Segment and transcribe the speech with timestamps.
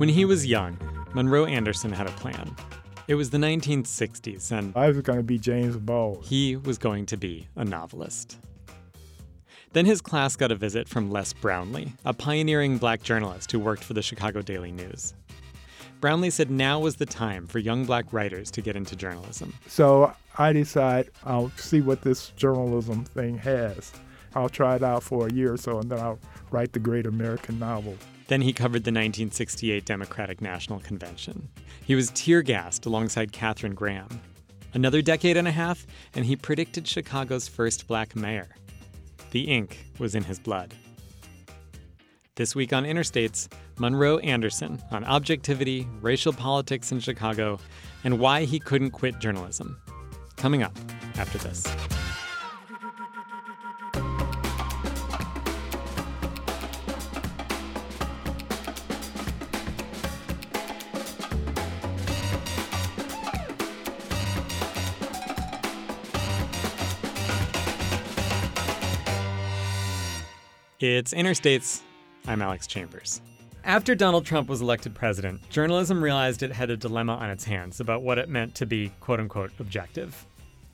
[0.00, 0.78] When he was young,
[1.12, 2.56] Monroe Anderson had a plan.
[3.06, 6.24] It was the 1960s, and I was going to be James Baldwin.
[6.24, 8.38] he was going to be a novelist.
[9.74, 13.84] Then his class got a visit from Les Brownlee, a pioneering black journalist who worked
[13.84, 15.12] for the Chicago Daily News.
[16.00, 19.52] Brownlee said now was the time for young black writers to get into journalism.
[19.66, 23.92] So I decide I'll see what this journalism thing has.
[24.34, 26.18] I'll try it out for a year or so, and then I'll
[26.50, 27.98] write the great American novel.
[28.30, 31.48] Then he covered the 1968 Democratic National Convention.
[31.84, 34.20] He was tear gassed alongside Katharine Graham.
[34.72, 35.84] Another decade and a half,
[36.14, 38.46] and he predicted Chicago's first black mayor.
[39.32, 40.72] The ink was in his blood.
[42.36, 43.48] This week on Interstates,
[43.80, 47.58] Monroe Anderson on objectivity, racial politics in Chicago,
[48.04, 49.76] and why he couldn't quit journalism.
[50.36, 50.78] Coming up
[51.16, 51.66] after this.
[70.80, 71.82] It's Interstates.
[72.26, 73.20] I'm Alex Chambers.
[73.64, 77.80] After Donald Trump was elected president, journalism realized it had a dilemma on its hands
[77.80, 80.24] about what it meant to be quote unquote objective.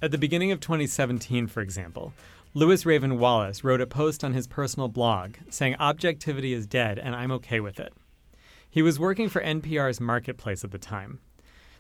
[0.01, 2.13] At the beginning of 2017, for example,
[2.55, 7.17] Lewis Raven Wallace wrote a post on his personal blog saying objectivity is dead and
[7.17, 7.93] I'm okay with it.
[8.71, 11.19] He was working for NPR's Marketplace at the time.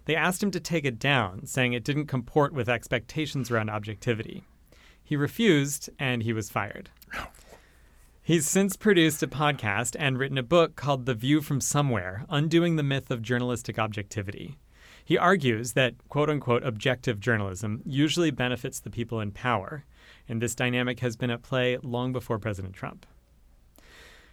[0.06, 4.42] They asked him to take it down, saying it didn't comport with expectations around objectivity.
[5.04, 6.90] He refused, and he was fired.
[7.16, 7.28] Oh.
[8.26, 12.74] He's since produced a podcast and written a book called The View from Somewhere Undoing
[12.74, 14.56] the Myth of Journalistic Objectivity.
[15.04, 19.84] He argues that quote unquote objective journalism usually benefits the people in power,
[20.28, 23.06] and this dynamic has been at play long before President Trump.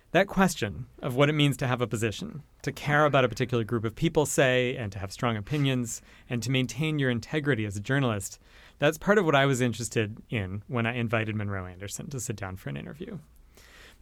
[0.10, 3.64] That question of what it means to have a position, to care about a particular
[3.64, 7.78] group of people, say, and to have strong opinions, and to maintain your integrity as
[7.78, 8.40] a journalist,
[8.80, 12.38] that's part of what I was interested in when I invited Monroe Anderson to sit
[12.38, 13.20] down for an interview.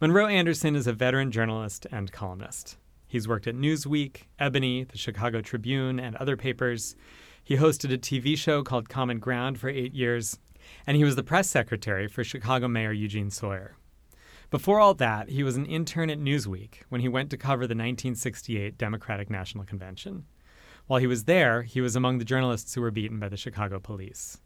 [0.02, 2.76] Monroe Anderson is a veteran journalist and columnist.
[3.06, 6.96] He's worked at Newsweek, Ebony, the Chicago Tribune, and other papers.
[7.44, 10.40] He hosted a TV show called Common Ground for eight years,
[10.88, 13.76] and he was the press secretary for Chicago Mayor Eugene Sawyer.
[14.50, 17.76] Before all that, he was an intern at Newsweek when he went to cover the
[17.76, 20.24] 1968 Democratic National Convention.
[20.88, 23.78] While he was there, he was among the journalists who were beaten by the Chicago
[23.78, 24.40] police.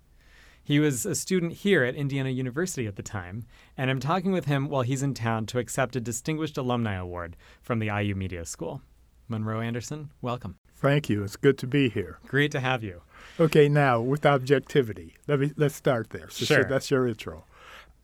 [0.67, 3.45] He was a student here at Indiana University at the time,
[3.79, 7.37] and I'm talking with him while he's in town to accept a Distinguished Alumni Award
[7.63, 8.83] from the IU Media School.
[9.29, 10.57] Monroe Anderson, welcome.
[10.75, 11.23] Thank you.
[11.23, 12.19] It's good to be here.
[12.27, 13.03] Great to have you.
[13.39, 16.29] Okay, now with objectivity, let me let's start there.
[16.31, 16.65] So, Sure.
[16.65, 17.45] that's your intro.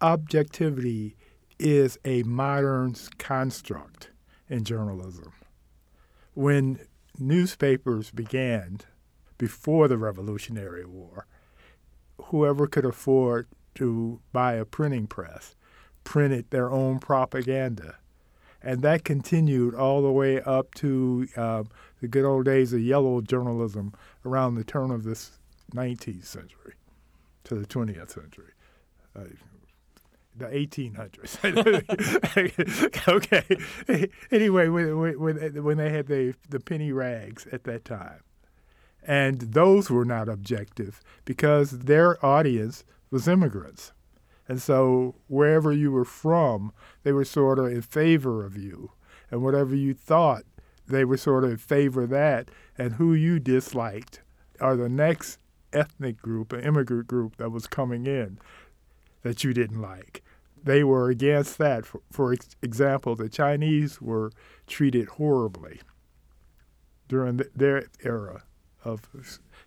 [0.01, 1.17] Objectivity
[1.59, 4.11] is a modern construct
[4.49, 5.33] in journalism.
[6.35, 6.79] When
[7.19, 8.79] newspapers began
[9.37, 11.27] before the Revolutionary War,
[12.27, 15.55] whoever could afford to buy a printing press
[16.05, 17.97] printed their own propaganda.
[18.63, 21.69] And that continued all the way up to um,
[22.01, 23.93] the good old days of yellow journalism
[24.25, 25.39] around the turn of this
[25.75, 26.75] 19th century
[27.45, 28.53] to the 20th century.
[29.17, 29.25] Uh,
[30.37, 31.39] the 1800s.
[33.09, 34.09] okay.
[34.31, 38.21] Anyway, when, when, when they had the, the penny rags at that time.
[39.05, 43.93] And those were not objective because their audience was immigrants.
[44.49, 48.93] And so wherever you were from, they were sort of in favor of you.
[49.31, 50.45] And whatever you thought,
[50.87, 52.51] they were sort of in favor of that.
[52.77, 54.21] And who you disliked
[54.61, 55.39] are the next
[55.73, 58.39] ethnic group, an immigrant group that was coming in
[59.23, 60.23] that you didn't like.
[60.63, 61.87] They were against that.
[61.87, 64.31] For, for example, the Chinese were
[64.67, 65.81] treated horribly
[67.09, 68.45] during the, their era
[68.85, 69.09] of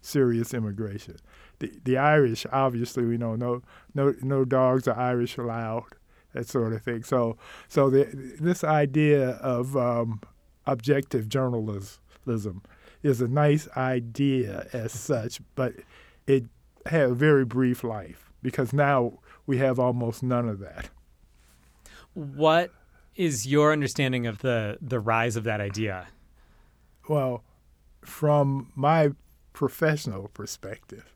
[0.02, 1.18] serious immigration.
[1.60, 3.62] The, the Irish, obviously, we know no
[3.94, 5.96] no no dogs are Irish allowed,
[6.34, 7.04] that sort of thing.
[7.04, 7.38] So
[7.68, 8.06] so the,
[8.40, 10.22] this idea of um,
[10.66, 12.62] objective journalism
[13.04, 15.74] is a nice idea as such, but
[16.28, 16.46] it
[16.86, 20.90] had a very brief life because now we have almost none of that.
[22.14, 22.72] What
[23.16, 26.08] is your understanding of the, the rise of that idea?
[27.08, 27.44] Well,
[28.06, 29.12] from my
[29.54, 31.14] professional perspective,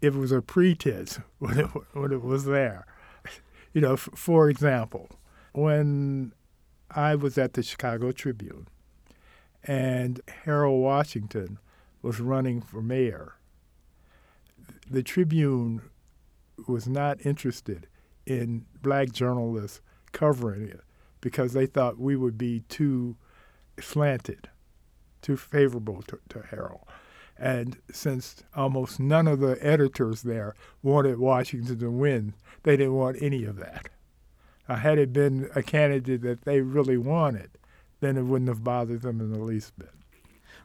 [0.00, 2.86] it was a pretense when it, when it was there.
[3.72, 5.08] You know, f- for example,
[5.52, 6.32] when
[6.90, 8.68] I was at the Chicago Tribune
[9.64, 11.58] and Harold Washington
[12.02, 13.34] was running for mayor,
[14.90, 15.82] the Tribune
[16.66, 17.86] was not interested
[18.26, 19.80] in black journalists
[20.12, 20.80] covering it
[21.20, 23.16] because they thought we would be too
[23.80, 24.48] slanted
[25.22, 26.82] too favorable to, to Harold.
[27.38, 33.16] And since almost none of the editors there wanted Washington to win, they didn't want
[33.20, 33.88] any of that.
[34.68, 37.50] Uh, had it been a candidate that they really wanted,
[38.00, 39.90] then it wouldn't have bothered them in the least bit.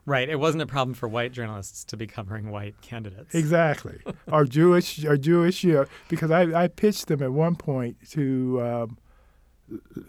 [0.05, 0.29] Right.
[0.29, 3.35] It wasn't a problem for white journalists to be covering white candidates.
[3.35, 3.99] Exactly.
[4.31, 8.61] or Jewish, or Jewish, you know, because I, I pitched them at one point to
[8.61, 8.97] um,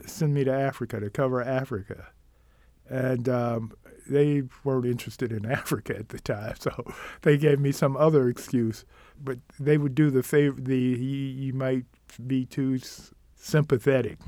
[0.07, 2.09] send me to Africa to cover Africa,
[2.89, 3.73] and um,
[4.09, 8.85] they weren't interested in Africa at the time, so they gave me some other excuse.
[9.21, 10.61] But they would do the favor.
[10.61, 11.85] The you, might
[12.27, 12.79] be too
[13.35, 14.19] sympathetic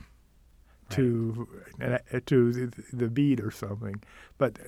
[0.90, 1.48] to
[1.78, 2.02] right.
[2.12, 4.02] uh, to the, the beat or something,
[4.38, 4.58] but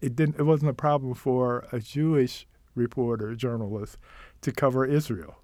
[0.00, 0.38] it didn't.
[0.38, 3.98] It wasn't a problem for a Jewish reporter, journalist,
[4.42, 5.36] to cover Israel.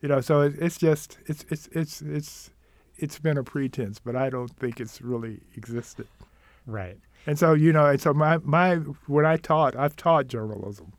[0.00, 2.50] You know, so it, it's just it's it's it's it's
[2.96, 6.08] it's been a pretense, but I don't think it's really existed.
[6.66, 6.98] Right.
[7.26, 8.76] And so you know, and so my my
[9.06, 10.92] when I taught, I've taught journalism,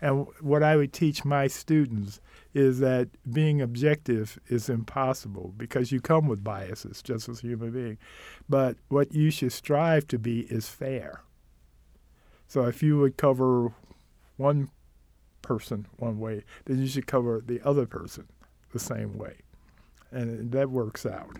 [0.00, 2.20] and what I would teach my students
[2.54, 7.70] is that being objective is impossible because you come with biases just as a human
[7.70, 7.98] being.
[8.48, 11.22] But what you should strive to be is fair.
[12.48, 13.72] So if you would cover
[14.36, 14.70] one
[15.42, 18.26] person one way, then you should cover the other person
[18.72, 19.36] the same way.
[20.10, 21.36] And that works out.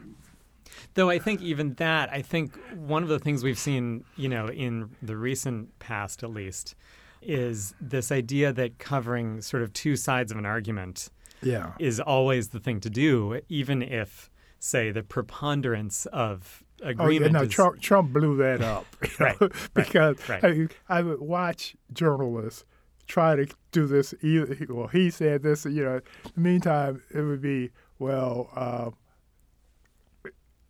[0.94, 4.48] Though I think even that, I think one of the things we've seen, you know,
[4.48, 6.74] in the recent past at least,
[7.22, 11.10] is this idea that covering sort of two sides of an argument
[11.42, 11.72] yeah.
[11.78, 17.00] is always the thing to do, even if, say, the preponderance of agreement.
[17.00, 17.50] Oh, yeah, no, is...
[17.50, 18.86] Trump, Trump blew that up.
[19.18, 19.36] right,
[19.74, 20.70] because right, right.
[20.88, 22.64] I, I, would watch journalists
[23.06, 24.14] try to do this.
[24.22, 25.96] Either, well, he said this, you know.
[25.96, 28.90] In the meantime, it would be, well, uh,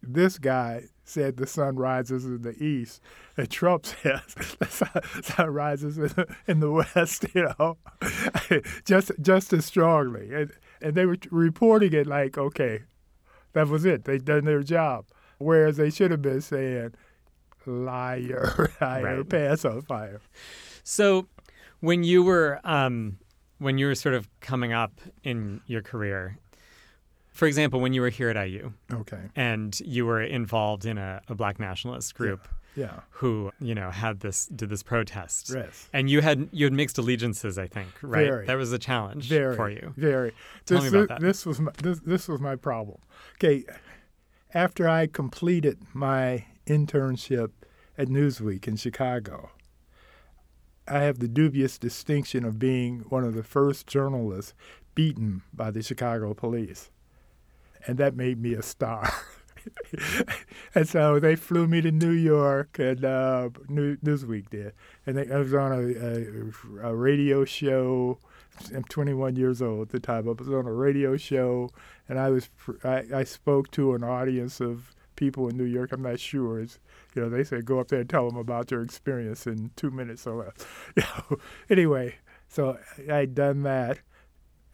[0.07, 3.01] this guy said the sun rises in the east,
[3.37, 4.23] and Trump says
[4.59, 7.27] the sun, rises in the, in the west.
[7.35, 7.79] You know,
[8.85, 12.83] just just as strongly, and and they were reporting it like, okay,
[13.53, 14.05] that was it.
[14.05, 15.07] They'd done their job,
[15.39, 16.95] whereas they should have been saying,
[17.65, 19.29] liar, liar, right.
[19.29, 20.21] pass on fire.
[20.83, 21.27] So,
[21.81, 23.19] when you were um,
[23.59, 26.39] when you were sort of coming up in your career,
[27.37, 31.21] for example, when you were here at IU, okay, and you were involved in a,
[31.29, 32.85] a black nationalist group, yeah.
[32.85, 33.01] yeah.
[33.11, 36.97] who you know had this did this protest, yes, and you had you had mixed
[36.97, 38.27] allegiances, I think, right?
[38.27, 38.47] Very.
[38.47, 39.93] That was a challenge very, for you.
[39.99, 40.33] Very.
[40.65, 41.21] Tell this, me about that.
[41.21, 42.99] This was my, this, this was my problem.
[43.35, 43.65] Okay,
[44.55, 47.51] after I completed my internship
[47.99, 49.51] at Newsweek in Chicago,
[50.89, 54.55] I have the dubious distinction of being one of the first journalists
[54.95, 56.91] beaten by the Chicago police
[57.87, 59.13] and that made me a star.
[60.75, 64.73] and so they flew me to New York, and uh, New, Newsweek did,
[65.07, 68.19] and they, I was on a, a, a, radio show.
[68.75, 70.29] I'm 21 years old at the time.
[70.29, 71.71] I was on a radio show,
[72.09, 72.49] and I was
[72.85, 75.93] I, I spoke to an audience of people in New York.
[75.93, 76.61] I'm not sure.
[76.61, 76.79] It's,
[77.15, 79.91] you know, they said go up there and tell them about your experience in two
[79.91, 80.67] minutes or less.
[80.97, 82.17] You know, anyway,
[82.49, 82.79] so
[83.11, 83.99] I'd done that,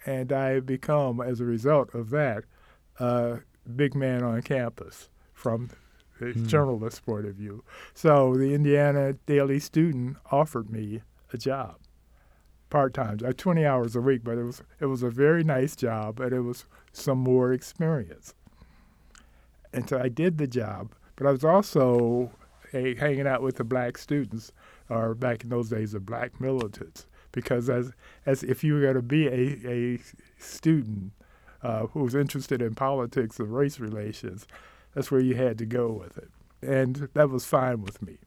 [0.05, 2.45] and I become, as a result of that,
[3.03, 3.39] uh,
[3.75, 5.71] big man on campus from
[6.21, 6.47] the mm.
[6.47, 7.65] journalist point of view.
[7.95, 11.79] So the Indiana Daily Student offered me a job,
[12.71, 15.75] part time, uh, 20 hours a week, but it was it was a very nice
[15.75, 18.35] job, and it was some more experience.
[19.73, 22.31] And so I did the job, but I was also
[22.73, 24.53] a, hanging out with the black students,
[24.89, 27.91] or back in those days, the black militants, because as
[28.27, 29.99] as if you were going to be a, a
[30.39, 31.13] student
[31.63, 34.47] uh, who was interested in politics and race relations,
[34.95, 36.31] that's where you had to go with it.
[36.61, 38.19] And that was fine with me.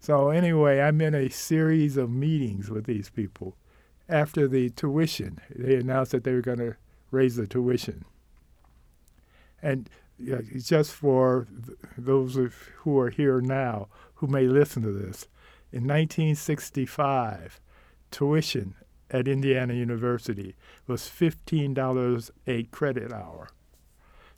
[0.00, 3.56] So, anyway, I'm in a series of meetings with these people.
[4.08, 6.76] After the tuition, they announced that they were going to
[7.10, 8.04] raise the tuition.
[9.60, 12.38] And you know, just for th- those
[12.78, 15.26] who are here now who may listen to this,
[15.70, 17.60] in 1965,
[18.10, 18.74] tuition
[19.10, 20.54] at Indiana University
[20.86, 23.48] was $15 a credit hour.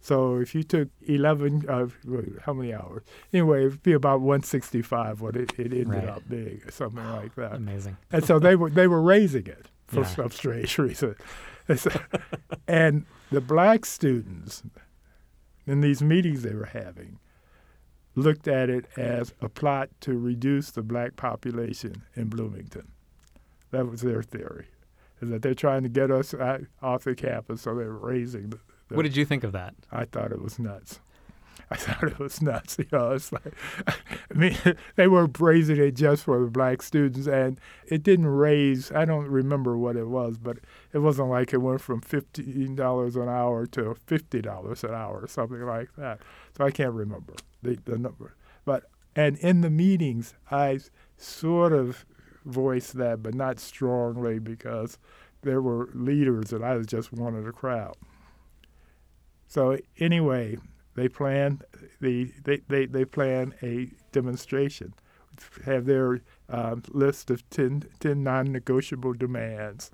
[0.02, 1.86] So if you took 11, uh,
[2.42, 3.02] how many hours?
[3.34, 6.08] Anyway, it'd be about 165 what it, it ended right.
[6.08, 7.54] up being, or something like that.
[7.54, 7.98] Amazing.
[8.10, 10.06] And so they were they were raising it for Yeah.
[10.06, 11.16] some strange reason.
[12.66, 14.62] And the black students
[15.66, 17.18] in these meetings they were having
[18.16, 22.88] looked at it as a plot to reduce the black population in Bloomington.
[23.70, 24.66] That was their theory,
[25.20, 28.50] is that they're trying to get us out, off the campus, so they're raising.
[28.50, 28.58] The,
[28.88, 29.74] the, What did you think of that?
[29.92, 31.00] I thought it was nuts.
[31.72, 32.78] I thought it was nuts.
[32.78, 33.54] You know, it's like,
[33.86, 34.56] I mean,
[34.96, 38.90] they were raising it just for the black students, and it didn't raise.
[38.90, 40.58] I don't remember what it was, but
[40.92, 45.20] it wasn't like it went from fifteen dollars an hour to fifty dollars an hour
[45.22, 46.20] or something like that.
[46.56, 48.34] So I can't remember the, the number.
[48.64, 48.84] But
[49.14, 50.80] and in the meetings, I
[51.16, 52.04] sort of
[52.50, 54.98] voiced that, but not strongly because
[55.42, 57.96] there were leaders, and I was just one of the crowd.
[59.46, 60.58] So anyway,
[60.94, 61.60] they plan
[62.00, 64.94] the they, they, they plan a demonstration,
[65.64, 69.90] have their um, list of 10, 10 non-negotiable demands,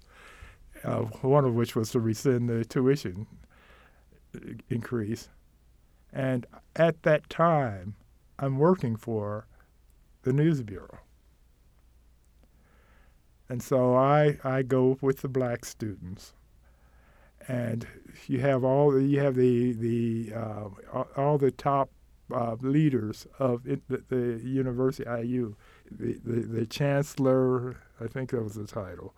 [0.84, 3.26] uh, one of which was to rescind the tuition
[4.68, 5.28] increase.
[6.12, 7.94] And at that time,
[8.38, 9.46] I'm working for
[10.22, 10.98] the News Bureau.
[13.48, 16.34] And so I, I go with the black students
[17.48, 17.86] and
[18.26, 21.90] you have all the, you have the the uh, all the top
[22.32, 25.54] uh, leaders of it, the, the, university IU,
[25.90, 29.14] the, the, the chancellor, I think that was the title,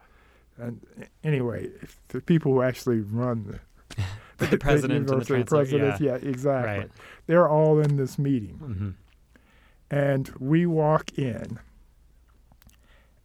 [0.58, 0.87] and
[1.25, 1.70] anyway,
[2.08, 3.58] the people who actually run
[3.97, 4.04] the,
[4.47, 6.18] the president the and the president, yeah.
[6.23, 6.78] yeah, exactly.
[6.80, 6.90] Right.
[7.26, 8.90] They're all in this meeting, mm-hmm.
[9.90, 11.58] and we walk in,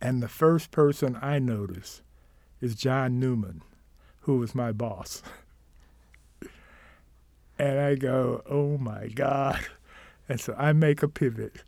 [0.04, 2.02] and the first person I notice
[2.60, 3.62] is John Newman
[4.24, 5.24] who was my boss.
[7.60, 9.60] and I go, oh my God.
[10.28, 11.64] And so I make a pivot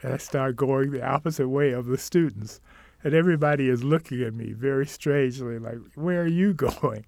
[0.00, 2.60] and I start going the opposite way of the students.
[3.02, 7.04] And everybody is looking at me very strangely, like, where are you going?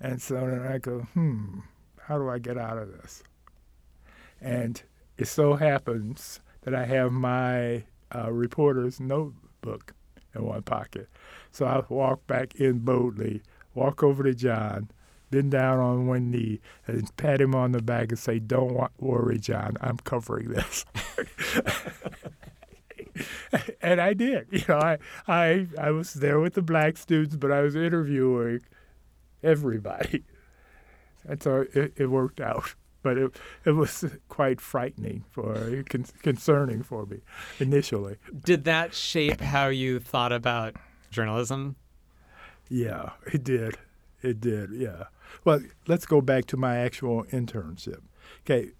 [0.00, 1.60] And so then I go, hmm,
[2.02, 3.22] how do I get out of this?
[4.40, 4.82] And
[5.16, 8.98] it so happens that I have my uh, reporter's
[9.62, 9.94] notebook
[10.34, 11.08] in one pocket.
[11.50, 13.42] So I walk back in boldly
[13.74, 14.90] walk over to John,
[15.30, 19.38] bend down on one knee, and pat him on the back and say, Don't worry,
[19.38, 20.84] John, I'm covering this.
[23.82, 24.46] and I did.
[24.50, 24.98] You know, I,
[25.28, 28.60] I, I was there with the black students, but I was interviewing
[29.42, 30.24] everybody.
[31.24, 32.74] And so it, it worked out.
[33.02, 37.20] But it, it was quite frightening for con- concerning for me
[37.58, 38.16] initially.
[38.44, 40.76] Did that shape how you thought about
[41.10, 41.76] journalism?
[42.68, 43.78] Yeah, it did.
[44.22, 45.04] It did, yeah.
[45.44, 48.02] Well, let's go back to my actual internship.
[48.44, 48.72] Okay.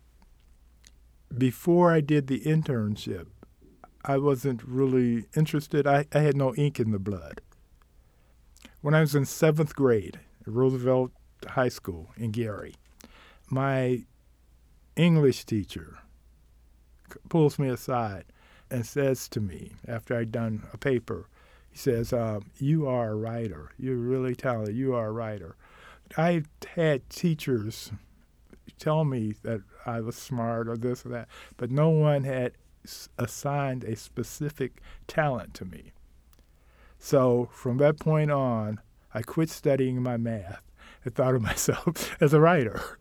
[1.36, 3.26] Before I did the internship,
[4.04, 5.86] I wasn't really interested.
[5.86, 7.40] I, I had no ink in the blood.
[8.80, 11.12] When I was in seventh grade at Roosevelt
[11.46, 12.74] High School in Gary,
[13.48, 14.04] my
[15.00, 15.96] English teacher
[17.30, 18.26] pulls me aside
[18.70, 21.26] and says to me after I'd done a paper,
[21.70, 23.70] he says, um, You are a writer.
[23.78, 24.76] You're really talented.
[24.76, 25.56] You are a writer.
[26.18, 27.92] I've had teachers
[28.78, 32.52] tell me that I was smart or this or that, but no one had
[33.16, 35.92] assigned a specific talent to me.
[36.98, 38.80] So from that point on,
[39.14, 40.62] I quit studying my math
[41.04, 42.99] and thought of myself as a writer.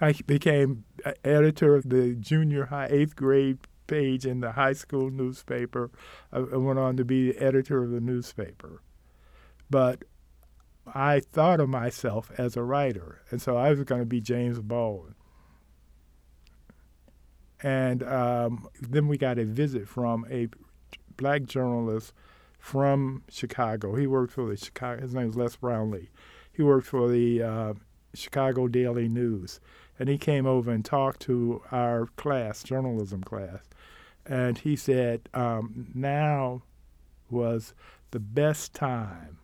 [0.00, 0.84] I became
[1.24, 5.90] editor of the junior high eighth grade page in the high school newspaper.
[6.32, 8.82] I, went on to be the editor of the newspaper.
[9.70, 10.04] But
[10.86, 14.60] I thought of myself as a writer, and so I was going to be James
[14.60, 15.14] Baldwin.
[17.62, 20.48] And um, then we got a visit from a
[21.16, 22.12] black journalist
[22.58, 23.94] from Chicago.
[23.94, 25.00] He worked for the Chicago.
[25.02, 26.10] His name is Les Brownlee.
[26.52, 27.74] He worked for the uh,
[28.14, 29.60] Chicago Daily News,
[29.98, 33.60] and he came over and talked to our class, journalism class,
[34.24, 36.62] and he said um, now
[37.30, 37.74] was
[38.10, 39.38] the best time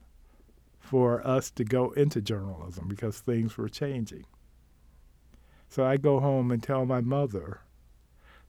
[0.79, 4.25] for us to go into journalism because things were changing.
[5.69, 7.61] So I go home and tell my mother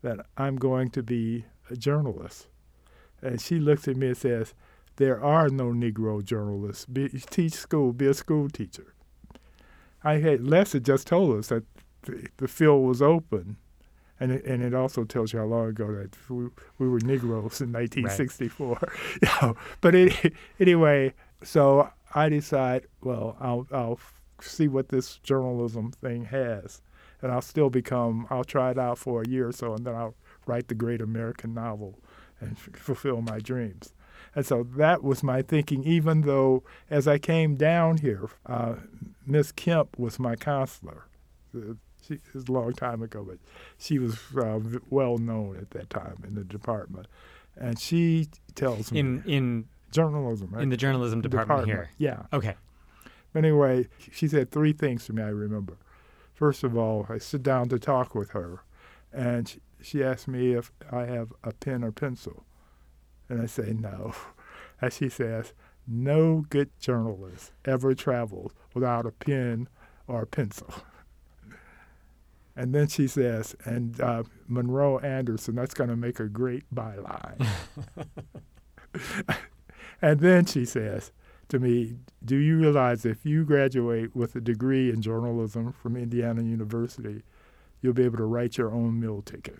[0.01, 2.47] that I'm going to be a journalist.
[3.21, 4.53] And she looks at me and says,
[4.97, 6.85] There are no Negro journalists.
[6.85, 8.93] Be, teach school, be a school teacher.
[10.03, 11.63] I had Les had just told us that
[12.03, 13.57] the, the field was open
[14.19, 17.61] and it, and it also tells you how long ago that we, we were Negroes
[17.61, 18.67] in 1964.
[18.67, 18.91] Right.
[19.21, 23.99] you know, but it, anyway, so I decide, well, I'll I'll
[24.39, 26.81] see what this journalism thing has,
[27.21, 28.27] and I'll still become.
[28.29, 31.01] I'll try it out for a year or so, and then I'll write the great
[31.01, 31.99] American novel
[32.39, 33.93] and f- fulfill my dreams.
[34.35, 38.75] And so that was my thinking, even though as I came down here, uh,
[39.25, 41.07] Miss Kemp was my counselor.
[42.05, 43.37] She, it was a long time ago, but
[43.77, 47.07] she was uh, well known at that time in the department,
[47.55, 50.63] and she tells me in in journalism, right?
[50.63, 52.19] in the journalism department, department, here.
[52.31, 52.37] Yeah.
[52.37, 52.55] Okay.
[53.31, 55.23] But anyway, she said three things to me.
[55.23, 55.77] I remember.
[56.33, 58.63] First of all, I sit down to talk with her,
[59.11, 62.43] and she, she asks me if I have a pen or pencil.
[63.29, 64.13] And I say no.
[64.81, 65.53] And she says,
[65.87, 69.69] no good journalist ever travels without a pen
[70.07, 70.73] or a pencil.
[72.55, 77.47] And then she says, and uh, Monroe Anderson, that's going to make a great byline.
[80.01, 81.11] and then she says
[81.49, 86.43] to me, Do you realize if you graduate with a degree in journalism from Indiana
[86.43, 87.23] University,
[87.81, 89.59] you'll be able to write your own meal ticket?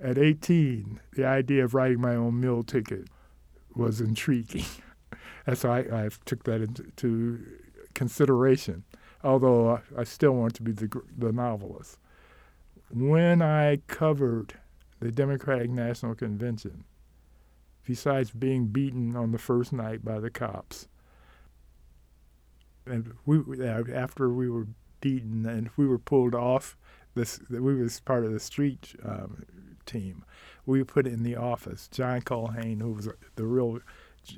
[0.00, 3.06] At 18, the idea of writing my own meal ticket
[3.76, 4.64] was intriguing.
[5.46, 7.40] and so I, I took that into
[7.94, 8.82] consideration
[9.24, 11.98] although I still want to be the, the novelist.
[12.90, 14.54] When I covered
[15.00, 16.84] the Democratic National Convention,
[17.86, 20.88] besides being beaten on the first night by the cops,
[22.86, 24.66] and we after we were
[25.00, 26.76] beaten and we were pulled off
[27.14, 29.44] this, we was part of the street um,
[29.86, 30.24] team.
[30.66, 31.88] We put in the office.
[31.88, 33.80] John Culhane, who was the real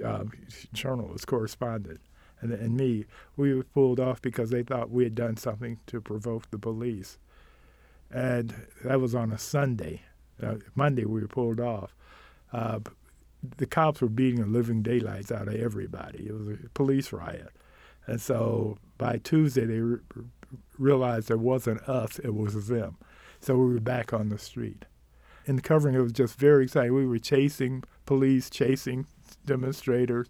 [0.05, 0.25] uh,
[0.73, 2.01] journalist correspondent,
[2.45, 6.01] and, and me, we were pulled off because they thought we had done something to
[6.01, 7.19] provoke the police.
[8.11, 10.03] And that was on a Sunday.
[10.41, 11.97] Uh, Monday, we were pulled off.
[12.53, 12.81] Uh,
[13.57, 16.27] the cops were beating the living daylights out of everybody.
[16.27, 17.51] It was a police riot.
[18.07, 20.01] And so by Tuesday, they re-
[20.79, 22.99] realized it wasn't us, it was them.
[23.41, 24.85] So we were back on the street.
[25.47, 26.95] In the covering, it was just very exciting.
[26.95, 29.07] We were chasing police, chasing
[29.47, 30.29] demonstrators.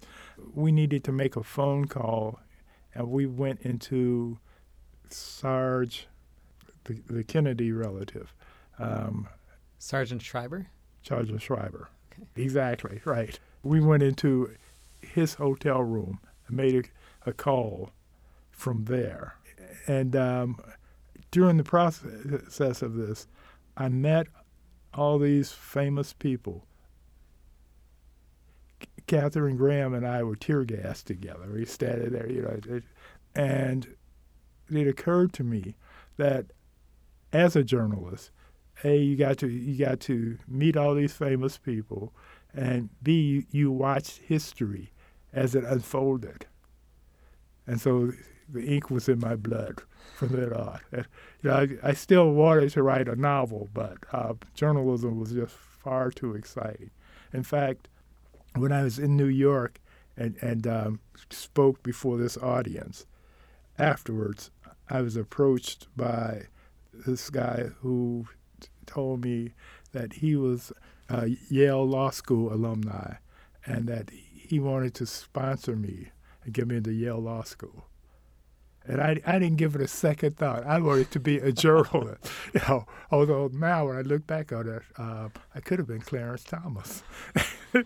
[0.54, 2.40] We needed to make a phone call,
[2.94, 4.38] and we went into
[5.09, 6.06] Sarge,
[6.85, 8.35] the, the Kennedy relative.
[8.78, 9.28] Um,
[9.78, 10.68] Sargent Shriver?
[11.02, 11.88] Sargent Shriver.
[12.12, 12.42] Okay.
[12.42, 13.38] Exactly, right.
[13.62, 14.54] We went into
[15.00, 16.75] his hotel room and made
[17.26, 17.90] a, a call
[18.50, 19.37] from there.
[19.87, 20.59] And um,
[21.30, 23.26] during the process of this,
[23.76, 24.28] I met
[24.92, 26.64] all these famous people
[29.07, 31.49] Katharine Graham and I were tear gassed together.
[31.53, 32.81] We standing there, you know,
[33.35, 33.95] and
[34.71, 35.77] it occurred to me
[36.17, 36.47] that
[37.33, 38.31] as a journalist,
[38.83, 42.12] a you got to you got to meet all these famous people,
[42.55, 44.93] and b you watched history
[45.33, 46.47] as it unfolded,
[47.67, 48.12] and so
[48.49, 49.83] the ink was in my blood
[50.14, 50.81] from then on.
[50.93, 51.07] And,
[51.43, 55.55] you know, I, I, still wanted to write a novel, but uh, journalism was just
[55.55, 56.90] far too exciting.
[57.33, 57.88] In fact,
[58.57, 59.81] when I was in New York
[60.17, 63.07] and, and um, spoke before this audience,
[63.79, 64.51] afterwards,
[64.88, 66.45] I was approached by
[67.07, 68.27] this guy who
[68.87, 69.53] told me
[69.93, 70.73] that he was
[71.09, 73.14] a Yale Law School alumni
[73.67, 76.11] and that he wanted to sponsor me
[76.45, 77.87] and get me into Yale Law School.
[78.87, 80.66] And I, I didn't give it a second thought.
[80.66, 82.31] I wanted to be a journalist.
[82.55, 86.03] you know, although now when I look back on it, uh, I could have been
[86.03, 87.03] Clarence Thomas.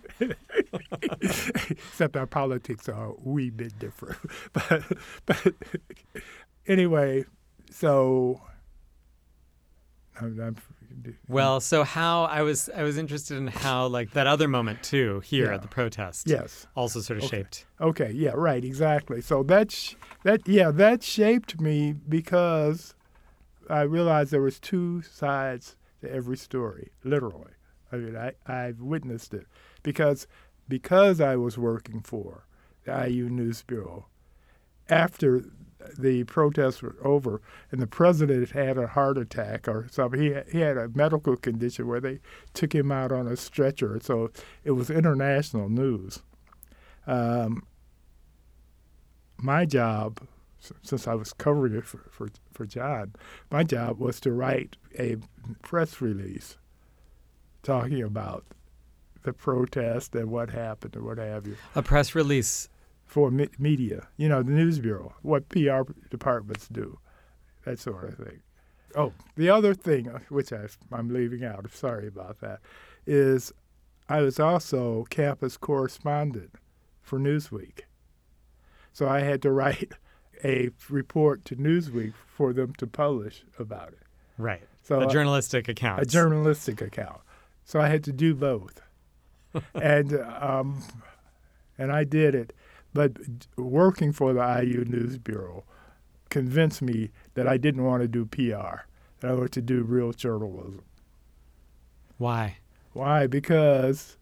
[1.71, 4.19] Except our politics are a wee bit different.
[4.53, 4.83] but,
[5.27, 5.55] but
[6.67, 7.25] anyway,
[7.71, 8.41] so
[10.21, 10.57] I'm, I'm,
[11.29, 15.21] well, so how I was I was interested in how like that other moment too
[15.21, 15.55] here yeah.
[15.55, 16.29] at the protest.
[16.29, 16.67] Yes.
[16.75, 17.39] Also sort of okay.
[17.39, 17.67] shaped.
[17.81, 18.13] Okay.
[18.15, 18.33] Yeah.
[18.35, 18.65] Right.
[18.65, 19.21] Exactly.
[19.21, 22.95] So that sh- that yeah that shaped me because
[23.71, 26.91] I realized there was two sides to every story.
[27.05, 27.53] Literally.
[27.93, 29.47] I mean, I I've witnessed it
[29.83, 30.27] because
[30.69, 32.47] because I was working for
[32.85, 34.07] the IU News Bureau.
[34.89, 35.45] After
[35.99, 40.61] the protests were over and the president had a heart attack or something, he, he
[40.61, 42.21] had a medical condition where they
[42.55, 43.99] took him out on a stretcher.
[44.03, 44.31] So
[44.65, 46.23] it was international news.
[47.07, 47.65] Um,
[49.39, 50.21] my job,
[50.83, 53.15] since I was covering it for, for, for John,
[53.51, 55.17] my job was to write a
[55.63, 56.59] press release
[57.63, 58.45] talking about
[59.23, 61.57] the protest and what happened and what have you.
[61.75, 62.69] A press release
[63.09, 66.99] for me- media, you know, the news bureau, what PR departments do,
[67.65, 68.41] that sort of thing.
[68.95, 72.61] Oh, the other thing, uh, which I, I'm leaving out, sorry about that,
[73.07, 73.53] is
[74.09, 76.55] I was also campus correspondent
[77.03, 77.81] for Newsweek.
[78.93, 79.93] So I had to write
[80.45, 84.03] a report to Newsweek for them to publish about it.
[84.37, 84.63] Right.
[84.83, 86.03] So a journalistic account.
[86.03, 87.21] A journalistic account.
[87.65, 88.81] So I had to do both
[89.75, 90.83] and um,
[91.77, 92.53] and I did it.
[92.95, 93.13] But
[93.57, 95.65] working for the IU News Bureau
[96.31, 98.87] convinced me that I didn't want to do PR.
[99.21, 100.83] That I wanted to do real journalism.
[102.19, 102.59] Why?
[102.93, 103.27] Why?
[103.27, 104.17] Because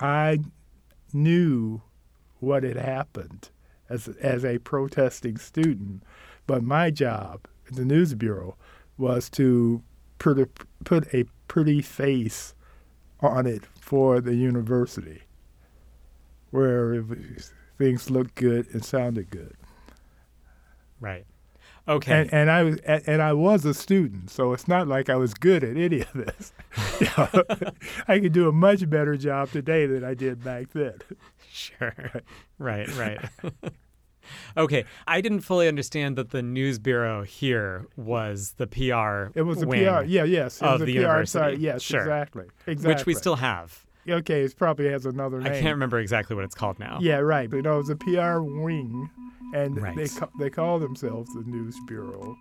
[0.00, 0.40] I
[1.12, 1.82] knew
[2.40, 3.50] what had happened
[3.88, 6.02] as as a protesting student
[6.46, 8.56] But my job at the news bureau
[8.98, 9.82] was to
[10.18, 10.48] put a,
[10.84, 12.54] put a pretty face
[13.20, 15.22] on it for the university,
[16.54, 17.02] where
[17.78, 19.56] things looked good and sounded good.
[21.00, 21.26] Right.
[21.86, 22.12] Okay.
[22.12, 25.34] And, and, I was and I was a student, so it's not like I was
[25.34, 26.52] good at any of this.
[28.08, 30.94] I could do a much better job today than I did back then.
[31.50, 32.22] Sure.
[32.58, 32.88] Right.
[32.96, 33.18] Right.
[34.56, 34.84] okay.
[35.06, 39.36] I didn't fully understand that the news bureau here was the PR.
[39.38, 40.04] It was the PR.
[40.04, 40.24] Yeah.
[40.24, 40.62] Yes.
[40.62, 41.38] It of was the, the PR university.
[41.38, 41.58] side.
[41.58, 41.82] Yes.
[41.82, 42.00] Sure.
[42.00, 42.46] Exactly.
[42.66, 42.94] Exactly.
[42.94, 43.84] which we still have.
[44.08, 44.42] Okay.
[44.42, 45.52] It probably has another name.
[45.52, 46.98] I can't remember exactly what it's called now.
[47.00, 47.18] Yeah.
[47.18, 47.50] Right.
[47.50, 49.10] But no, it was a PR wing,
[49.54, 49.96] and Right.
[49.96, 52.36] they ca- they call themselves the news bureau.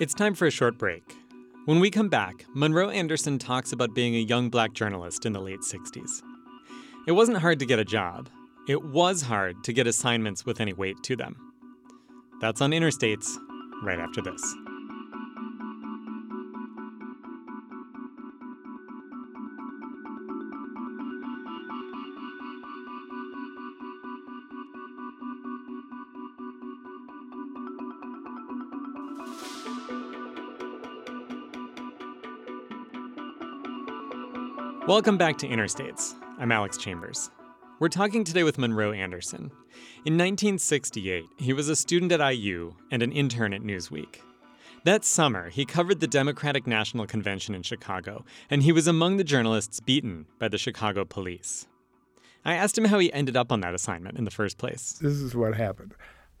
[0.00, 1.02] It's time for a short break.
[1.64, 5.40] When we come back, Monroe Anderson talks about being a young black journalist in the
[5.40, 6.22] late 60s.
[7.06, 8.28] It wasn't hard to get a job.
[8.68, 11.36] It was hard to get assignments with any weight to them.
[12.40, 13.28] That's on Interstates
[13.82, 14.40] right after this.
[34.88, 36.14] Welcome back to Interstates.
[36.38, 37.30] I'm Alex Chambers.
[37.78, 39.52] We're talking today with Monroe Anderson.
[40.06, 44.20] In 1968, he was a student at IU and an intern at Newsweek.
[44.84, 49.24] That summer, he covered the Democratic National Convention in Chicago, and he was among the
[49.24, 51.68] journalists beaten by the Chicago police.
[52.46, 54.98] I asked him how he ended up on that assignment in the first place.
[55.02, 55.96] This is what happened.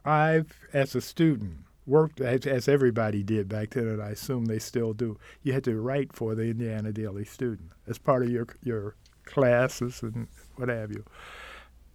[0.06, 4.58] I've, as a student, worked as, as everybody did back then, and I assume they
[4.58, 5.18] still do.
[5.42, 10.02] You had to write for the Indiana Daily Student as part of your your classes
[10.02, 11.04] and what have you.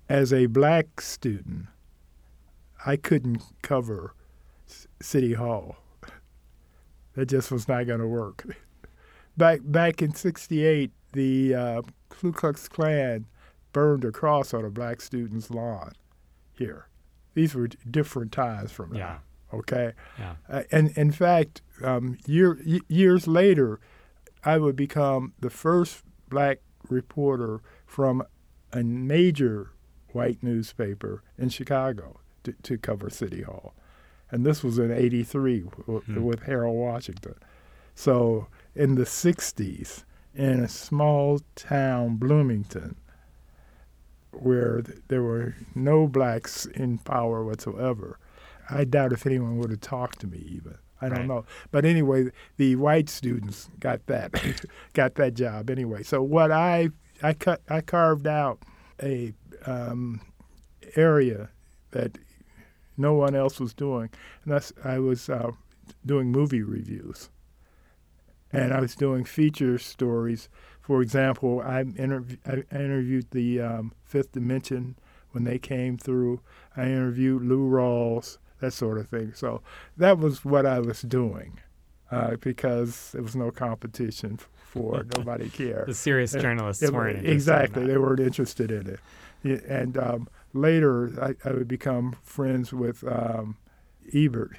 [0.10, 1.68] As a black student,
[2.86, 4.14] I couldn't cover
[5.02, 5.78] City Hall.
[7.16, 8.46] That just was not going to work.
[9.38, 13.26] Back back in '68, the uh, Ku Klux Klan
[13.72, 15.94] burned a cross on a black student's lawn
[16.54, 16.88] here.
[17.34, 19.00] These were different times from now.
[19.00, 19.18] Yeah.
[19.54, 19.94] Okay.
[20.20, 20.36] Yeah.
[20.50, 23.80] Uh, and in fact, um, year, y- years later,
[24.44, 28.24] I would become the first black reporter from
[28.72, 29.72] a major
[30.12, 33.74] white newspaper in Chicago to, to cover City Hall.
[34.32, 36.24] And this was in 83 w- Hmm.
[36.24, 37.36] with Harold Washington.
[37.96, 42.96] So in the 60s, in a small town, Bloomington,
[44.32, 48.18] where th- there were no blacks in power whatsoever,
[48.70, 50.76] I doubt if anyone would have talked to me even.
[51.02, 51.28] I don't Right.
[51.28, 51.46] know.
[51.72, 54.32] But anyway, the white students got that
[54.94, 56.04] got that job anyway.
[56.04, 56.90] So what I
[57.22, 58.60] I cut I carved out
[59.02, 59.34] a
[59.66, 60.22] um,
[60.96, 61.50] area
[61.92, 62.18] that
[62.98, 64.10] no one else was doing,
[64.44, 65.52] and that's I was uh,
[66.06, 67.30] doing movie reviews,
[68.52, 70.48] and I was doing feature stories.
[70.82, 74.96] For example, I, interv- I interviewed the um, Fifth Dimension
[75.32, 76.42] when they came through.
[76.76, 79.34] I interviewed Lou Rawls, that sort of thing.
[79.36, 79.62] So
[79.98, 81.60] that was what I was doing
[82.12, 85.88] uh, because there was no competition for nobody cared.
[85.88, 87.82] The serious journalists They weren't in exactly.
[87.84, 87.88] that.
[87.88, 89.64] They weren't interested in it.
[89.68, 93.58] And um, later, I, I would become friends with um,
[94.14, 94.58] Ebert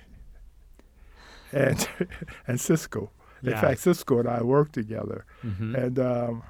[1.52, 1.88] and
[2.46, 3.08] and Siskel.
[3.42, 3.60] In Yeah.
[3.60, 5.74] fact, Siskel and I worked together, Mhm.
[5.74, 6.42] and um,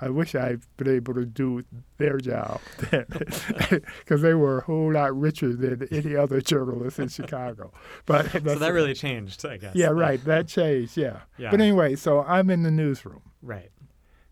[0.00, 1.62] I wish I'd been able to do
[1.96, 7.72] their job because they were a whole lot richer than any other journalist in Chicago.
[8.04, 9.74] But So that really changed, I guess.
[9.74, 10.22] yeah, right.
[10.24, 10.96] That changed.
[10.96, 11.20] Yeah.
[11.38, 11.50] Yeah.
[11.50, 13.70] But anyway, so I'm in the newsroom Right.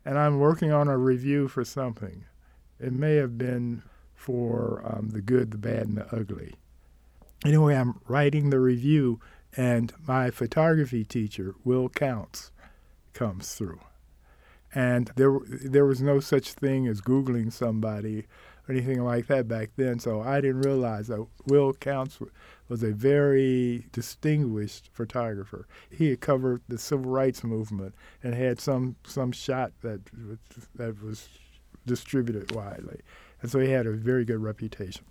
[0.05, 2.25] and I'm working on a review for something.
[2.79, 3.83] It may have been
[4.15, 6.55] for um, the good, the bad, and the ugly.
[7.45, 9.21] Anyway, I'm writing the review,
[9.57, 12.51] and my photography teacher, Will Counts,
[13.13, 13.81] comes through.
[14.75, 18.27] And there, there was no such thing as Googling somebody
[18.67, 22.19] or anything like that back then, so I didn't realize that Will Counts
[22.69, 25.69] was a very distinguished photographer.
[25.91, 30.01] He had covered the civil rights movement and had some some shot that
[30.75, 31.29] that was
[31.87, 33.01] distributed widely,
[33.43, 35.05] and so he had a very good reputation.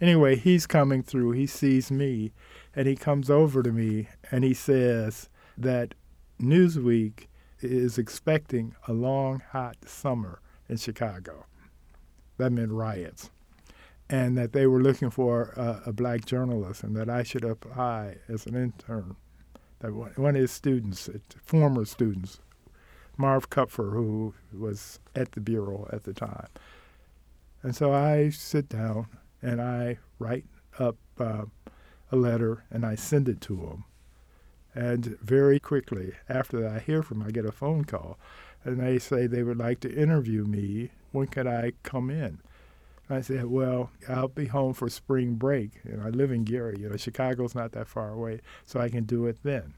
[0.00, 1.32] Anyway, he's coming through.
[1.32, 2.32] He sees me,
[2.74, 5.94] and he comes over to me and he says that
[6.40, 7.26] Newsweek
[7.60, 11.46] is expecting a long, hot summer in Chicago.
[12.38, 13.30] That meant riots
[14.08, 18.16] and that they were looking for a, a black journalist and that I should apply
[18.28, 19.16] as an intern.
[19.80, 22.38] That one, one of his students, uh, former students,
[23.16, 26.48] Marv Kupfer, who was at the bureau at the time.
[27.62, 29.06] And so I sit down
[29.42, 30.44] and I write
[30.78, 31.46] up uh,
[32.12, 33.84] a letter and I send it to them.
[34.76, 38.18] And very quickly after I hear from I get a phone call
[38.62, 40.90] and they say they would like to interview me.
[41.12, 42.40] When could I come in?
[43.08, 45.82] I said, well, I'll be home for spring break.
[45.84, 46.80] Know, I live in Gary.
[46.80, 49.74] You know, Chicago's not that far away, so I can do it then.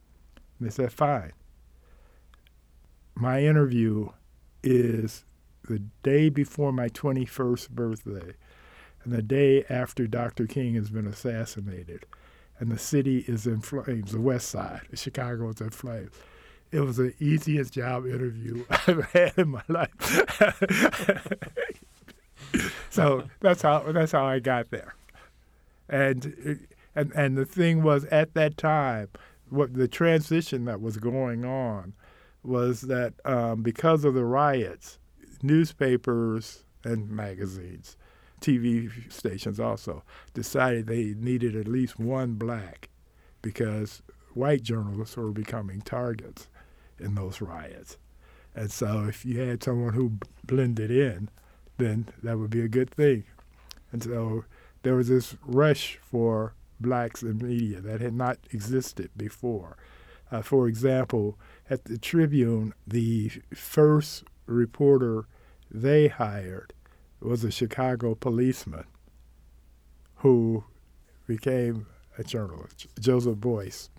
[0.59, 1.33] And they said, fine.
[3.15, 4.09] My interview
[4.65, 5.25] is
[5.69, 8.33] the day before my 21st birthday
[9.05, 10.47] and the day after Dr.
[10.47, 12.05] King has been assassinated.
[12.61, 16.11] And the city is in flames, the west side, Chicago is in flames.
[16.71, 19.91] It was the easiest job interview I've had in my life.
[22.91, 24.95] so that's how that's how I got there.
[25.89, 29.09] And and and the thing was at that time,
[29.49, 31.95] what the transition that was going on
[32.43, 34.99] was that um, because of the riots,
[35.43, 37.97] newspapers and magazines,
[38.41, 40.03] TV stations also
[40.35, 42.89] decided they needed at least one black
[43.43, 44.03] because
[44.35, 46.49] white journalists were becoming targets
[46.99, 47.97] in those riots.
[48.55, 51.29] And so if you had someone who blended in,
[51.77, 53.25] then that would be a good thing.
[53.93, 54.45] And so
[54.83, 59.77] there was this rush for blacks in media that had not existed before.
[60.31, 61.39] Uh, for example,
[61.71, 65.27] at the Tribune, the first reporter
[65.71, 66.73] they hired
[67.21, 68.85] was a Chicago policeman
[70.17, 70.65] who
[71.27, 73.91] became a journalist, Joseph Boyce.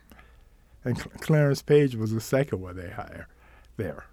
[0.84, 3.25] And Clarence Page was the second one they hired
[3.77, 4.05] there.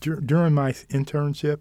[0.00, 1.58] Dur- during my internship,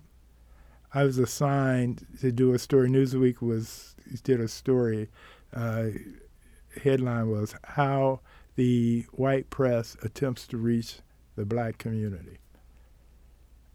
[0.93, 2.89] I was assigned to do a story.
[2.89, 5.09] Newsweek was did a story.
[5.53, 5.87] Uh,
[6.83, 8.21] headline was "How
[8.55, 10.99] the White Press Attempts to Reach
[11.35, 12.37] the Black Community."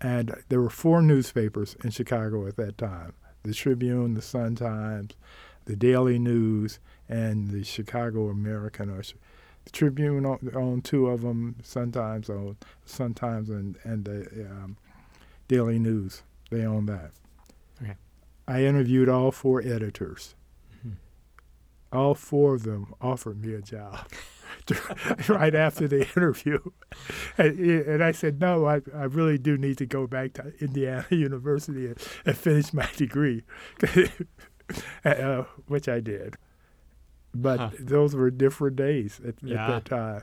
[0.03, 5.13] And there were four newspapers in Chicago at that time: the Tribune, the Sun Times,
[5.65, 8.91] the Daily News, and the Chicago American.
[8.91, 11.57] Or the Tribune owned two of them.
[11.63, 14.77] Sun Times owned Sun Times and and the um,
[15.47, 16.23] Daily News.
[16.51, 17.13] They owned that.
[17.81, 17.95] Okay.
[18.49, 20.35] I interviewed all four editors.
[20.79, 20.97] Mm-hmm.
[21.97, 24.07] All four of them offered me a job.
[25.29, 26.59] right after the interview.
[27.39, 31.07] And, and, I said, no, I, I really do need to go back to Indiana
[31.11, 33.43] University and, and finish my degree,
[35.05, 36.37] uh, which I did.
[37.35, 37.71] But huh.
[37.79, 39.65] those were different days at, yeah.
[39.65, 40.23] at that time.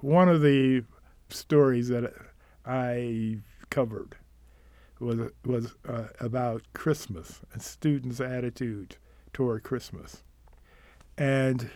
[0.00, 0.84] One of the
[1.30, 2.12] stories that
[2.64, 3.38] I
[3.70, 4.16] covered
[5.00, 8.96] was was uh, about Christmas and students' attitude
[9.32, 10.22] toward Christmas,
[11.18, 11.70] and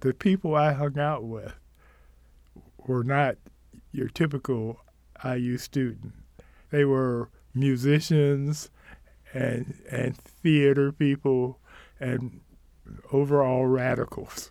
[0.00, 1.54] the people I hung out with
[2.86, 3.36] were not
[3.92, 4.80] your typical
[5.24, 6.12] IU student.
[6.70, 8.70] They were musicians
[9.32, 11.58] and and theater people
[11.98, 12.40] and
[13.12, 14.50] overall radicals.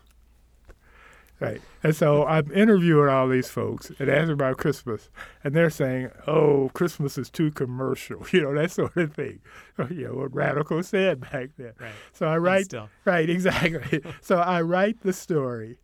[1.40, 1.62] Right.
[1.84, 5.10] And so I'm interviewing all these folks and asking about Christmas,
[5.44, 9.40] and they're saying, "Oh, Christmas is too commercial," you know, that sort of thing.
[9.90, 11.74] You know what radicals said back then.
[11.78, 11.92] Right.
[12.14, 12.74] So I write.
[13.04, 13.30] Right.
[13.30, 14.02] Exactly.
[14.22, 15.80] so I write the story,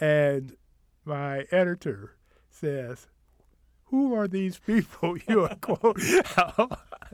[0.00, 0.56] and
[1.04, 2.16] my editor
[2.48, 3.08] says,
[3.84, 6.22] who are these people you are quoting?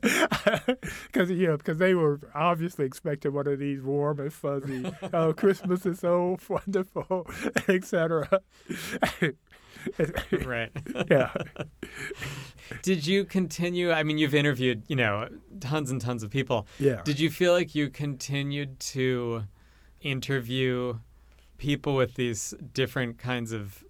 [1.07, 4.93] Because you know, because they were obviously expecting one of these warm and fuzzy, uh,
[5.13, 7.27] oh, Christmas is so wonderful,
[7.69, 8.41] etc.
[10.45, 10.71] right.
[11.11, 11.33] yeah.
[12.83, 13.93] Did you continue?
[13.93, 15.29] I mean, you've interviewed, you know,
[15.61, 16.67] tons and tons of people.
[16.79, 17.03] Yeah.
[17.05, 19.45] Did you feel like you continued to
[20.01, 20.99] interview
[21.59, 23.85] people with these different kinds of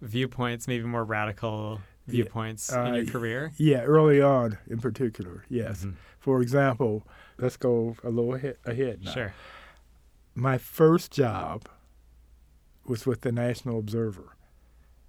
[0.00, 3.52] viewpoints, maybe more radical viewpoints uh, in your career?
[3.56, 5.80] Yeah, early on in particular, yes.
[5.80, 5.96] Mm-hmm.
[6.18, 7.06] For example,
[7.38, 9.12] let's go a little ahead, ahead now.
[9.12, 9.34] Sure.
[10.34, 11.68] My first job
[12.84, 14.36] was with the National Observer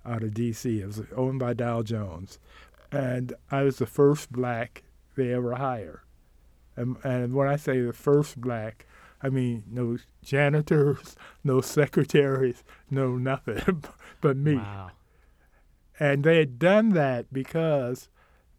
[0.05, 0.81] out of D.C.
[0.81, 2.39] It was owned by Dow Jones.
[2.91, 4.83] And I was the first black
[5.15, 6.01] they ever hired.
[6.75, 8.85] And, and when I say the first black,
[9.21, 13.83] I mean no janitors, no secretaries, no nothing
[14.21, 14.55] but me.
[14.55, 14.91] Wow.
[15.99, 18.09] And they had done that because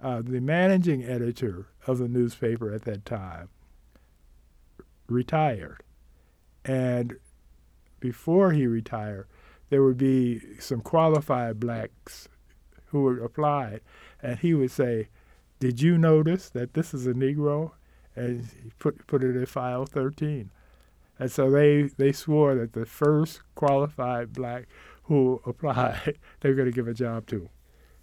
[0.03, 3.49] uh, the managing editor of the newspaper at that time
[5.09, 5.83] retired.
[6.65, 7.17] And
[8.01, 9.27] before he retired,
[9.71, 12.29] there would be some qualified blacks
[12.87, 13.81] who would apply,
[14.23, 15.09] and he would say,
[15.59, 17.73] "Did you notice that this is a Negro?"
[18.15, 20.51] And he put put it in file 13.
[21.19, 24.69] And so they they swore that the first qualified black
[25.05, 27.49] who apply they're going to give a job to.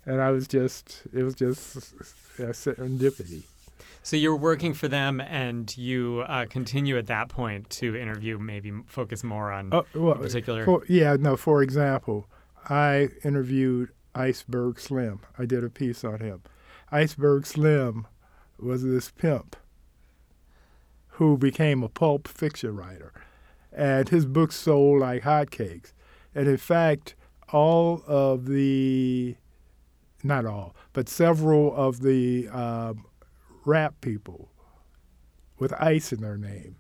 [0.06, 1.76] And I was just, it was just
[2.40, 3.44] a serendipity.
[4.04, 8.72] So you're working for them, and you uh, continue at that point to interview, maybe
[8.88, 10.66] focus more on Uh, well, particular.
[10.66, 11.38] for, yeah, no.
[11.38, 12.28] For example,
[12.68, 15.20] I interviewed Iceberg Slim.
[15.38, 16.42] I did a piece on him.
[16.92, 18.08] Iceberg Slim
[18.58, 19.56] was this pimp
[21.16, 23.14] who became a pulp fiction writer,
[23.72, 25.94] and his books sold like hotcakes.
[26.34, 27.16] And in fact,
[27.52, 29.36] all of the,
[30.24, 33.06] not all, but several of the um,
[33.66, 34.50] rap people
[35.60, 36.76] with ice in their name,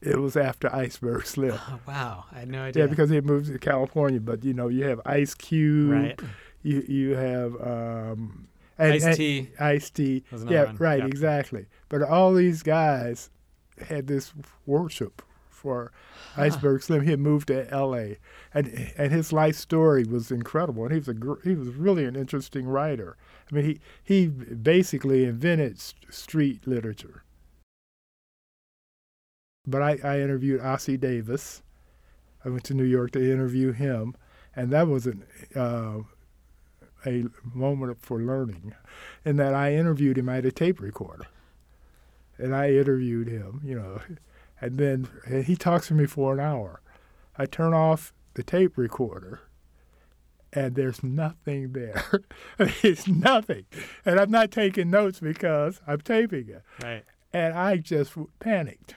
[0.00, 1.54] it was after Iceberg Slim.
[1.68, 2.82] Oh, wow, I had no idea.
[2.84, 4.20] Yeah, because he moved to California.
[4.20, 5.90] But you know, you have Ice Cube.
[5.92, 6.20] right,
[6.62, 9.48] You you have um, Ice T.
[9.58, 10.24] Ice T.
[10.48, 10.76] Yeah, one.
[10.76, 11.06] right, Yeah.
[11.06, 11.66] exactly.
[11.88, 13.30] But all these guys
[13.88, 14.32] had this
[14.66, 15.22] worship
[15.64, 15.90] for
[16.36, 17.02] Iceberg Slim.
[17.02, 18.18] He had moved to L.A.
[18.52, 18.66] and
[18.98, 20.84] and his life story was incredible.
[20.84, 23.16] And he was a gr- he was really an interesting writer.
[23.50, 27.22] I mean, he he basically invented s- street literature.
[29.66, 31.62] But I, I interviewed Ossie Davis.
[32.44, 34.14] I went to New York to interview him,
[34.56, 35.24] and that was an,
[35.56, 36.00] uh,
[37.06, 37.24] a
[37.54, 38.74] moment for learning,
[39.24, 40.28] in that I interviewed him.
[40.28, 41.26] I had a tape recorder,
[42.38, 44.00] and I interviewed him, you know,
[44.64, 45.08] and then
[45.44, 46.80] he talks to me for an hour.
[47.36, 49.42] I turn off the tape recorder,
[50.54, 52.22] and there's nothing there.
[52.58, 53.66] it's nothing,
[54.06, 57.04] and I'm not taking notes because I'm taping it right.
[57.30, 58.94] and I just panicked.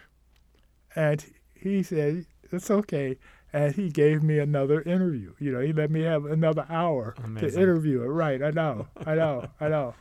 [0.96, 3.18] And he said, "It's okay."
[3.52, 5.34] And he gave me another interview.
[5.38, 7.50] You know, he let me have another hour Amazing.
[7.50, 8.08] to interview it.
[8.08, 8.42] Right?
[8.42, 9.96] I know, I know, I know.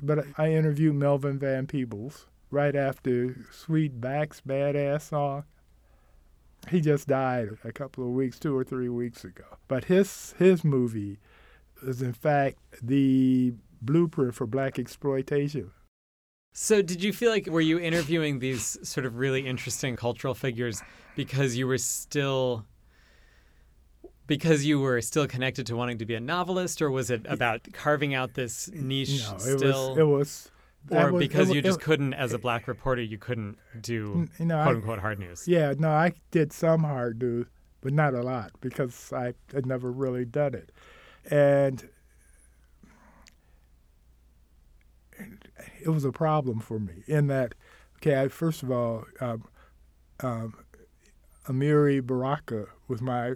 [0.00, 5.44] But I interviewed Melvin Van Peebles right after Sweetback's Badass song.
[6.68, 9.44] He just died a couple of weeks, two or three weeks ago.
[9.66, 11.18] But his his movie
[11.82, 15.70] is in fact the blueprint for black exploitation.
[16.52, 20.82] So, did you feel like were you interviewing these sort of really interesting cultural figures
[21.14, 22.66] because you were still
[24.26, 27.66] because you were still connected to wanting to be a novelist, or was it about
[27.72, 30.50] carving out this niche No, it still, was it was
[30.90, 34.28] or was- because it you just it- couldn't, as a black reporter, you couldn't do
[34.38, 35.46] you know, quote I, unquote hard news?
[35.48, 37.46] yeah, no, I did some hard news,
[37.80, 40.72] but not a lot because I had never really done it,
[41.30, 41.88] and
[45.82, 47.54] it was a problem for me in that,
[47.96, 49.44] okay, I, first of all, um,
[50.20, 50.54] um,
[51.46, 53.32] Amiri Baraka was my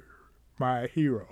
[0.59, 1.27] my hero.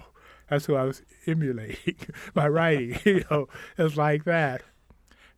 [0.51, 1.97] That's who I was emulating
[2.35, 2.99] my writing.
[3.05, 3.49] You know,
[3.79, 4.63] it's like that.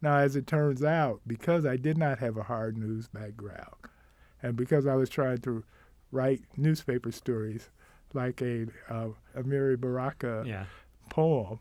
[0.04, 3.74] Now, as it turns out, because I did not have a hard news background,
[4.42, 5.64] and because I was trying to
[6.12, 7.70] write newspaper stories
[8.12, 10.66] like a uh, Amiri Baraka Yeah.
[11.08, 11.60] poem,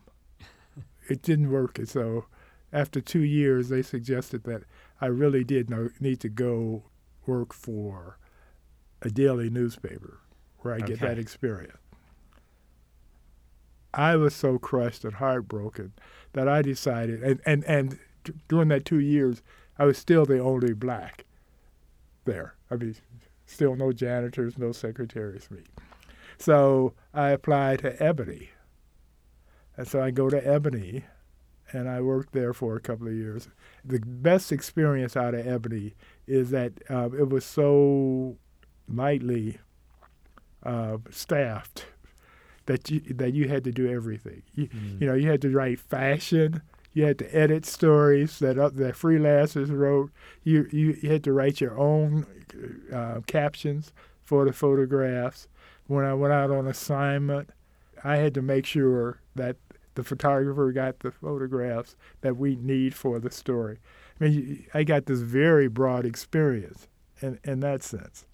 [1.07, 1.79] it didn't work.
[1.79, 2.25] And so,
[2.73, 4.63] after two years, they suggested that
[4.99, 6.83] I really did know, need to go
[7.25, 8.17] work for
[9.01, 10.19] a daily newspaper
[10.59, 11.77] where I get that experience.
[13.93, 15.93] I was so crushed and heartbroken
[16.33, 19.41] that I decided, and, and, and d- during that two years,
[19.77, 21.25] I was still the only black
[22.25, 22.55] there.
[22.71, 22.95] I mean,
[23.45, 25.61] still no janitors, no secretaries, me.
[26.37, 28.49] So I applied to Ebony.
[29.77, 31.03] And so I go to Ebony,
[31.71, 33.49] and I worked there for a couple of years.
[33.83, 35.95] The best experience out of Ebony
[36.27, 38.37] is that uh, it was so
[38.87, 39.57] lightly
[40.63, 41.87] uh, staffed
[42.67, 44.43] that you that you had to do everything.
[44.53, 45.01] You, Mm.
[45.01, 46.61] you know, you had to write fashion.
[46.93, 50.11] You had to edit stories that uh, that freelancers wrote.
[50.43, 52.27] You, you you had to write your own
[52.93, 55.47] uh, captions for the photographs.
[55.87, 57.49] When I went out on assignment,
[58.03, 59.57] I had to make sure that
[59.95, 63.79] the photographer got the photographs that we need for the story.
[64.19, 66.87] I mean, I got this very broad experience
[67.21, 68.25] in in that sense.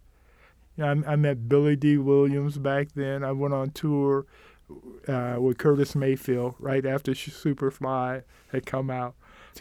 [0.75, 3.23] You know, I, I met Billy Dee Williams back then.
[3.23, 4.25] I went on tour
[5.07, 9.15] uh, with Curtis Mayfield right after Superfly had come out.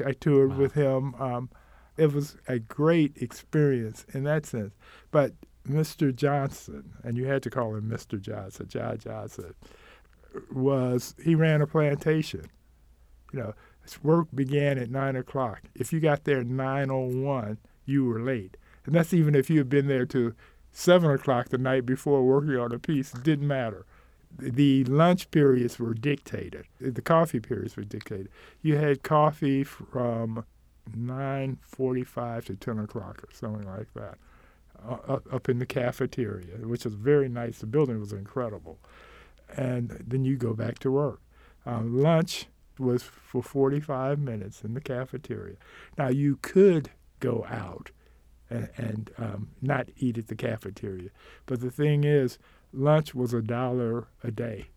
[0.04, 0.56] I toured Wow.
[0.58, 1.14] with him.
[1.16, 1.50] Um,
[1.96, 4.74] it was a great experience in that sense.
[5.10, 5.32] But
[5.68, 6.14] Mr.
[6.14, 8.20] Johnson, and you had to call him Mr.
[8.20, 9.54] Johnson, John Johnson,
[10.52, 12.46] was he ran a plantation.
[13.32, 15.62] You know, his work began at nine o'clock.
[15.74, 18.56] If you got there at nine o one, you were late,
[18.86, 20.34] and that's even if you had been there to
[20.70, 23.14] seven o'clock the night before working on a piece.
[23.14, 23.84] It didn't matter.
[24.36, 26.66] The lunch periods were dictated.
[26.80, 28.28] The coffee periods were dictated.
[28.62, 30.44] You had coffee from
[30.94, 34.18] nine forty-five to ten o'clock or something like that,
[34.86, 37.58] uh, up- in the cafeteria, which was very nice.
[37.58, 38.78] The building was incredible,
[39.56, 41.20] and then you go back to work.
[41.66, 42.46] Um, lunch
[42.78, 45.56] was for 45 minutes in the cafeteria.
[45.96, 47.90] Now, you could go out
[48.48, 51.10] and, and um, not eat at the cafeteria.
[51.46, 52.38] But the thing is,
[52.72, 54.68] lunch was a dollar a day.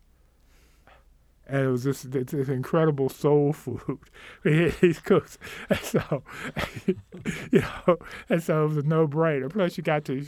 [1.47, 3.99] And it was this, this incredible soul food
[4.43, 5.37] these cooks.
[5.69, 6.23] And so,
[6.85, 7.97] you know,
[8.29, 9.49] and so it was a no-brainer.
[9.51, 10.25] Plus, you got to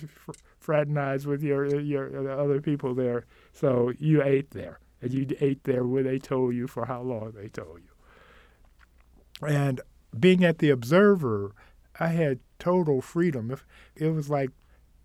[0.60, 3.26] fraternize with your your other people there.
[3.54, 7.32] So you ate there, and you ate there where they told you for how long
[7.32, 9.48] they told you.
[9.48, 9.80] And
[10.20, 11.54] being at the Observer,
[12.00, 13.56] I had total freedom.
[13.96, 14.50] It was like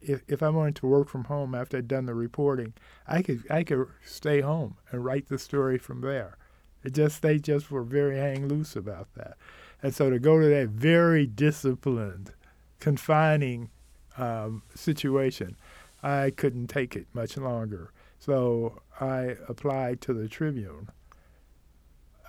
[0.01, 2.75] if, if I wanted to work from home after I'd done the reporting,
[3.07, 6.37] I could I could stay home and write the story from there.
[6.85, 9.37] It just they just were very hang loose about that,
[9.83, 12.33] and so to go to that very disciplined,
[12.81, 13.71] confining
[14.17, 15.57] um, situation,
[16.03, 17.93] I couldn't take it much longer.
[18.19, 20.89] So I applied to the Tribune.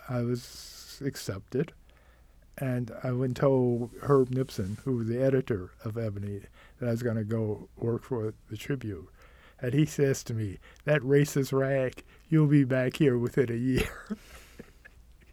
[0.07, 1.73] I was accepted,
[2.57, 6.41] and I went told Herb Nipson, who was the editor of Ebony,
[6.79, 9.07] that I was going to go work for the Tribune.
[9.61, 14.17] And he says to me, That racist rag, you'll be back here within a year.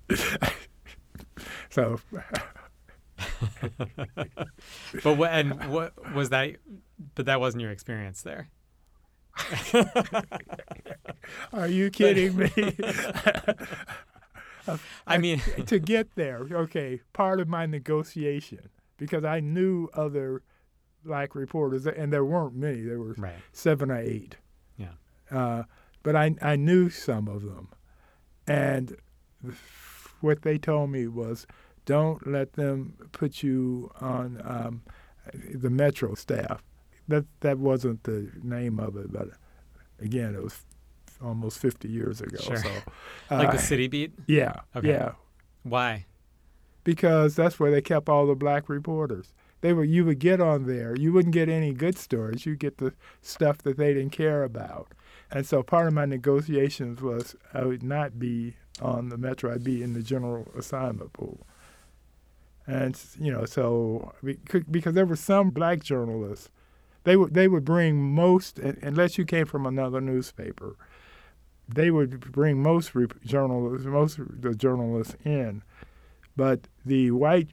[1.71, 2.01] so.
[5.03, 6.57] but what, and what was that?
[7.15, 8.49] But that wasn't your experience there.
[11.53, 12.51] Are you kidding me?
[15.07, 20.43] I mean, to get there, okay, part of my negotiation, because I knew other
[21.07, 23.35] black reporters, and there weren't many, there were right.
[23.53, 24.37] seven or eight.
[24.77, 24.93] Yeah.
[25.31, 25.63] Uh,
[26.03, 27.69] but I, I knew some of them.
[28.47, 28.97] And
[30.21, 31.47] what they told me was
[31.85, 34.83] don't let them put you on um,
[35.55, 36.63] the Metro staff.
[37.09, 39.29] That, that wasn't the name of it, but
[40.01, 40.61] again, it was
[41.23, 42.39] almost 50 years ago.
[42.41, 42.57] Sure.
[42.57, 42.71] So,
[43.31, 44.13] uh, like the city beat?
[44.27, 44.61] Yeah.
[44.75, 44.89] Okay.
[44.89, 45.13] Yeah.
[45.63, 46.07] Why?
[46.85, 49.33] Because that's where they kept all the black reporters.
[49.61, 50.95] They were you would get on there.
[50.97, 52.47] You wouldn't get any good stories.
[52.47, 52.93] You get the
[53.23, 54.89] stuff that they didn't care about.
[55.31, 59.53] And so part of my negotiations was I would not be on the Metro.
[59.53, 61.47] I'd be in the general assignment pool.
[62.67, 64.13] And you know, so
[64.71, 66.51] because there were some black journalists,
[67.05, 70.77] they would they would bring most unless you came from another newspaper
[71.69, 72.93] they would bring most
[73.25, 75.63] journalists, most the journalists in,
[76.37, 77.51] but the white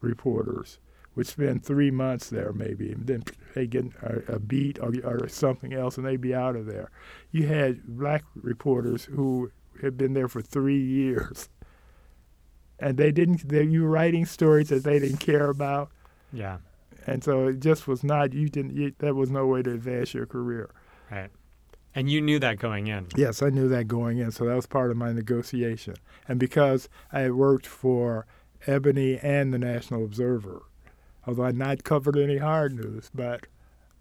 [0.00, 0.78] reporters
[1.14, 5.28] would spend three months there maybe, and then they get a, a beat or, or,
[5.28, 6.90] something else, and they'd be out of there.
[7.30, 9.50] You had black reporters who
[9.82, 11.48] had been there for three years,
[12.78, 13.48] and they didn't.
[13.48, 15.90] They, you were writing stories that they didn't care about.
[16.32, 16.58] Yeah.
[17.06, 18.32] And so it just was not.
[18.32, 18.76] You didn't.
[18.76, 20.70] You, that was no way to advance your career.
[21.10, 21.30] Right.
[21.94, 23.08] And you knew that going in?
[23.16, 24.32] Yes, I knew that going in.
[24.32, 25.94] So that was part of my negotiation.
[26.26, 28.26] And because I had worked for
[28.66, 30.62] Ebony and the National Observer,
[31.26, 33.46] although I'd not covered any hard news, but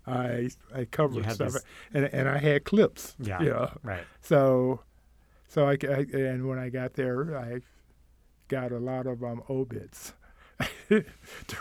[0.08, 1.56] I I covered stuff,
[1.94, 3.16] and and I had clips.
[3.20, 3.72] Yeah, you know?
[3.84, 4.04] right.
[4.22, 4.82] So,
[5.48, 7.62] so I, I, and when I got there, I
[8.48, 10.14] got a lot of um, obits
[10.90, 11.06] to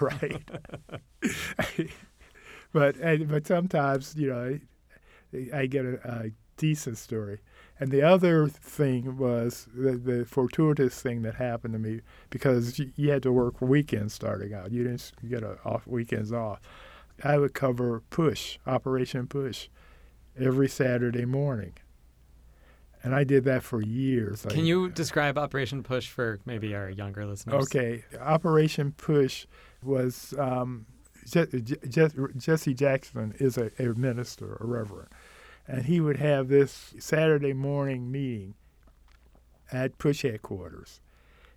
[0.01, 0.51] write.
[2.73, 4.59] but and, but sometimes you know
[5.55, 7.41] I get a, a decent story.
[7.81, 12.93] And the other thing was the, the, fortuitous thing that happened to me because you,
[12.95, 14.71] you, had to work weekends starting out.
[14.71, 16.61] You didn't get a off weekends off.
[17.25, 19.69] I would cover Push, Operation Push,
[20.39, 21.73] every Saturday morning.
[23.03, 24.45] And I did that for years.
[24.47, 27.65] Can you describe Operation Push for maybe our younger listeners?
[27.65, 28.05] Okay.
[28.21, 29.47] Operation Push
[29.83, 30.85] was um,
[31.27, 35.09] Jesse Jackson is a, a minister, a reverend
[35.71, 38.55] and he would have this Saturday morning meeting
[39.71, 41.01] at push headquarters,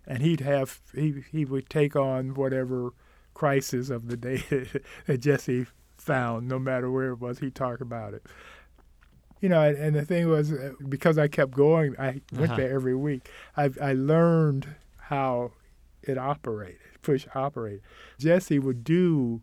[0.06, 2.92] and he'd have he he would take on whatever
[3.34, 4.44] crisis of the day
[5.06, 7.40] that Jesse found, no matter where it was.
[7.40, 8.24] He'd talk about it.
[9.40, 12.56] You know, and, and the thing was uh, because I kept going, I went uh-huh.
[12.56, 13.28] there every week.
[13.56, 15.50] I I learned how
[16.04, 17.82] it operated, push operated.
[18.20, 19.42] Jesse would do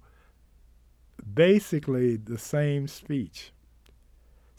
[1.33, 3.51] basically the same speech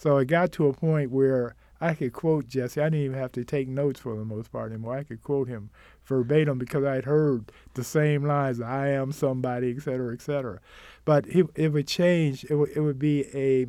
[0.02, 2.80] so it got to a point where I could quote Jesse.
[2.80, 4.96] I didn't even have to take notes for the most part anymore.
[4.98, 5.70] I could quote him
[6.04, 10.58] verbatim because I had heard the same lines, I am somebody, et cetera, et cetera.
[11.04, 12.44] But it, it would change.
[12.50, 13.66] It would, it would be a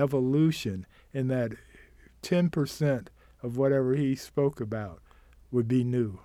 [0.00, 1.50] evolution in that
[2.22, 3.08] 10%
[3.42, 5.00] of whatever he spoke about
[5.50, 6.20] would be new.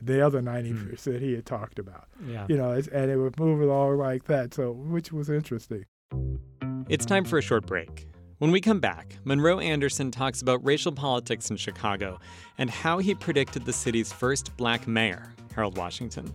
[0.00, 1.18] The other 90% hmm.
[1.24, 2.08] he had talked about.
[2.26, 2.46] Yeah.
[2.48, 5.84] You know, and it would move along like that, so which was interesting.
[6.88, 8.06] It's time for a short break.
[8.38, 12.18] When we come back, Monroe Anderson talks about racial politics in Chicago
[12.58, 16.34] and how he predicted the city's first black mayor, Harold Washington.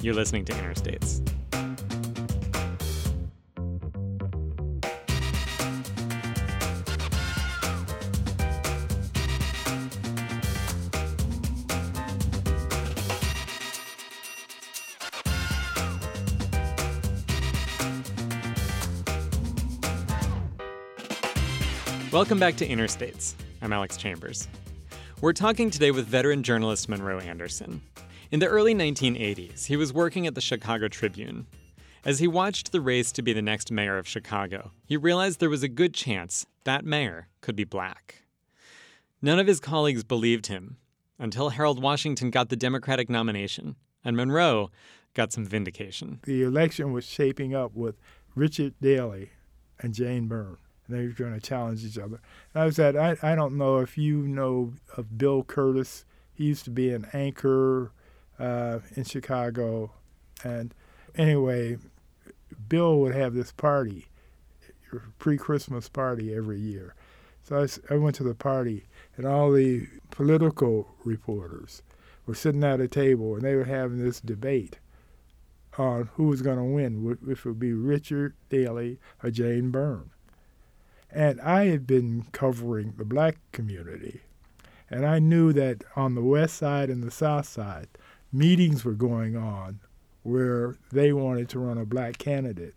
[0.00, 1.22] You're listening to Interstates.
[22.24, 23.34] Welcome back to Interstates.
[23.60, 24.48] I'm Alex Chambers.
[25.20, 27.82] We're talking today with veteran journalist Monroe Anderson.
[28.30, 31.46] In the early 1980s, he was working at the Chicago Tribune.
[32.02, 35.50] As he watched the race to be the next mayor of Chicago, he realized there
[35.50, 38.22] was a good chance that mayor could be black.
[39.20, 40.78] None of his colleagues believed him
[41.18, 44.70] until Harold Washington got the Democratic nomination, and Monroe
[45.12, 46.20] got some vindication.
[46.22, 47.96] The election was shaping up with
[48.34, 49.28] Richard Daley
[49.78, 50.56] and Jane Byrne
[50.86, 52.20] and they were going to challenge each other.
[52.54, 56.04] And I said, I, I don't know if you know of Bill Kurtis.
[56.32, 57.92] He used to be an anchor
[58.38, 59.92] uh, in Chicago.
[60.42, 60.74] And
[61.16, 61.78] anyway,
[62.68, 64.06] Bill would have this party,
[65.18, 66.94] pre Christmas party every year.
[67.42, 68.84] So I, I went to the party,
[69.16, 71.82] and all the political reporters
[72.26, 74.78] were sitting at a table, and they were having this debate
[75.76, 80.10] on who was going to win, which would be Richard Daley or Jane Byrne.
[81.14, 84.22] And I had been covering the black community.
[84.90, 87.88] And I knew that on the west side and the south side,
[88.32, 89.80] meetings were going on
[90.24, 92.74] where they wanted to run a black candidate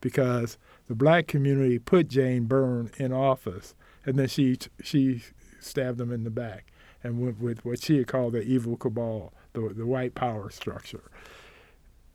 [0.00, 0.58] because
[0.88, 5.22] the black community put Jane Byrne in office, and then she she
[5.60, 9.32] stabbed them in the back and went with what she had called the evil cabal,
[9.54, 11.10] the the white power structure.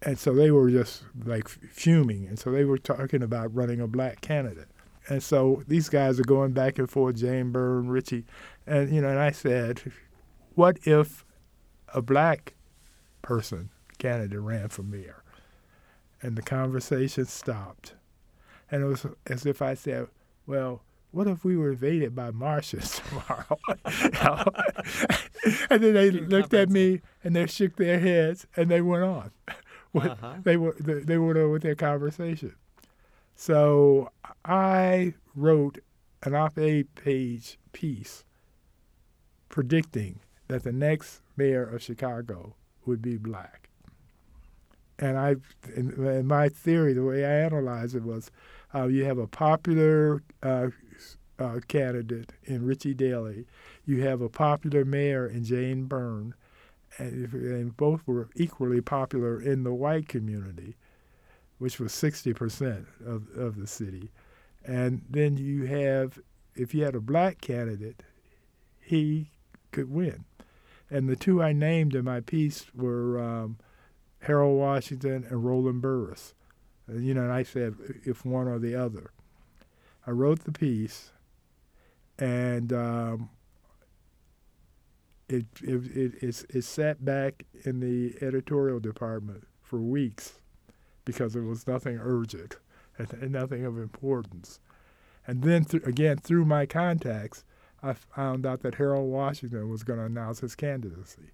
[0.04, 3.88] And so they were just like fuming, and so they were talking about running a
[3.88, 4.68] black candidate.
[5.10, 8.26] And so these guys are going back and forth, Jane Byrne, Richie,
[8.66, 9.82] and you know, and I said,
[10.56, 11.26] what if
[11.94, 12.54] a black
[13.22, 15.24] person candidate ran for mayor?
[16.22, 17.94] And the conversation stopped,
[18.72, 20.08] and it was as if I said,
[20.46, 20.82] well.
[21.12, 23.58] What if we were invaded by Martians tomorrow?
[25.70, 29.32] and then they looked at me and they shook their heads and they went on.
[29.96, 30.34] Uh-huh.
[30.44, 32.54] They were they went on with their conversation.
[33.40, 34.10] So
[34.44, 35.78] I wrote
[36.24, 38.26] an op ed page piece
[39.48, 42.56] predicting that the next mayor of Chicago
[42.88, 43.70] would be black.
[44.98, 45.36] And I,
[45.76, 48.32] in, my theory, the way I analyzed it was,
[48.74, 50.70] uh, you have a popular uh,
[51.38, 53.46] uh, candidate in Richie Daley,
[53.86, 56.34] you have a popular mayor in Jane Byrne,
[56.98, 60.76] and, and both were equally popular in the white community
[61.58, 64.12] which was 60% of, of the city.
[64.66, 66.20] And then you have,
[66.56, 68.04] if you had a black candidate,
[68.80, 69.32] he
[69.72, 70.26] could win.
[70.90, 73.58] And the two I named in my piece were um,
[74.20, 76.34] Harold Washington and Roland Burris.
[76.88, 79.12] And, you know, and I said if one or the other.
[80.06, 81.12] I wrote the piece,
[82.18, 83.30] and um,
[85.28, 90.40] it, it, it, it, it sat back in the editorial department for weeks
[91.08, 92.58] because it was nothing urgent
[92.98, 94.60] and, and nothing of importance.
[95.26, 97.46] And then th- again, through my contacts,
[97.82, 101.32] I found out that Harold Washington was going to announce his candidacy.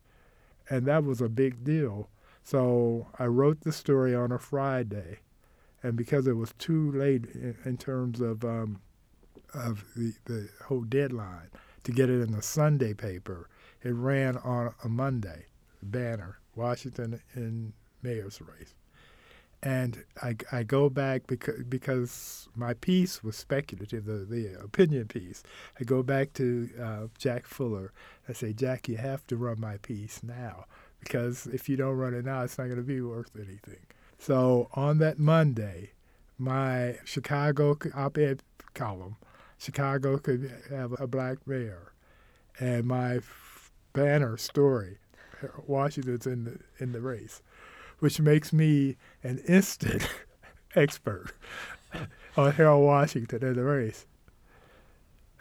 [0.69, 2.09] And that was a big deal.
[2.43, 5.21] So I wrote the story on a Friday.
[5.82, 8.80] And because it was too late in, in terms of, um,
[9.55, 11.49] of the, the whole deadline
[11.84, 13.49] to get it in the Sunday paper,
[13.82, 15.47] it ran on a Monday,
[15.82, 18.76] banner, Washington in mayor's race.
[19.64, 25.41] And I, I go back because, because my piece was speculative, the, the opinion piece.
[25.80, 27.93] I go back to uh, Jack Fuller.
[28.28, 30.66] I say, Jack, you have to run my piece now
[30.99, 33.86] because if you don't run it now, it's not going to be worth anything.
[34.18, 35.91] So on that Monday,
[36.38, 38.41] my Chicago op ed
[38.74, 39.18] column,
[39.57, 41.93] Chicago could have a black mayor,
[42.59, 43.20] and my
[43.93, 44.97] banner story,
[45.68, 47.41] Washington's in the, in the race
[48.04, 50.06] which makes me an instant
[50.76, 51.32] expert
[52.38, 54.06] on Harold Washington and the race.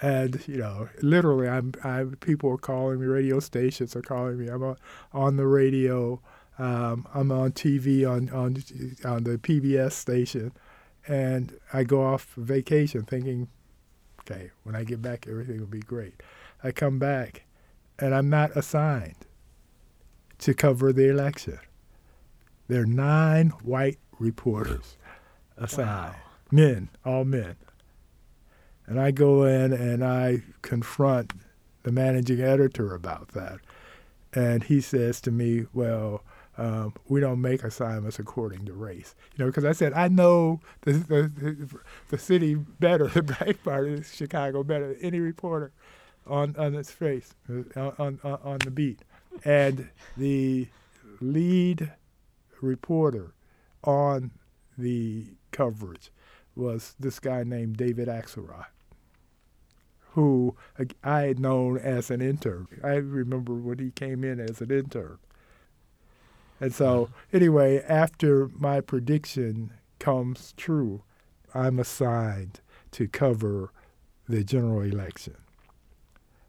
[0.00, 3.06] And you know, literally, I'm, I'm people are calling me.
[3.06, 4.46] Radio stations are calling me.
[4.46, 4.76] I'm on,
[5.12, 6.20] on the radio.
[6.56, 8.62] Um, I'm on TV on on
[9.04, 10.52] on the PBS station,
[11.08, 13.48] and I go off vacation thinking,
[14.20, 16.22] okay, when I get back, everything will be great.
[16.62, 17.42] I come back,
[17.98, 19.26] and I'm not assigned
[20.38, 21.58] to cover the election.
[22.68, 24.96] There are nine white reporters
[25.56, 26.14] assigned, wow.
[26.50, 27.56] men, all men.
[28.86, 31.32] And I go in and I confront
[31.82, 33.58] the managing editor about that.
[34.34, 36.22] And he says to me, Well,
[36.58, 39.14] um, we don't make assignments according to race.
[39.36, 41.68] You know, because I said I know the, the,
[42.08, 45.72] the city better, the black part of Chicago better than any reporter
[46.26, 49.00] on on its face uh, on, on on the beat,
[49.44, 50.68] and the
[51.20, 51.92] lead
[52.62, 53.34] reporter
[53.84, 54.30] on
[54.78, 56.10] the coverage
[56.54, 58.66] was this guy named David Axelrod,
[60.10, 60.56] who
[61.02, 62.68] I had known as an intern.
[62.82, 65.18] I remember when he came in as an intern.
[66.60, 71.02] And so, anyway, after my prediction comes true,
[71.54, 72.60] I'm assigned
[72.92, 73.72] to cover
[74.28, 75.36] the general election.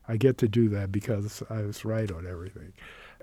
[0.08, 2.74] I get to do that because I was right on everything.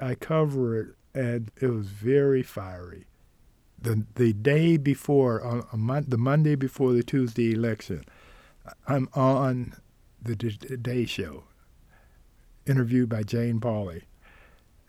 [0.00, 3.06] I cover it, and it was very fiery.
[3.80, 8.04] The, the day before, on, on the Monday before the Tuesday election,
[8.86, 9.74] I'm on
[10.22, 11.44] the Day Show,
[12.66, 14.02] interviewed by Jane Pauley.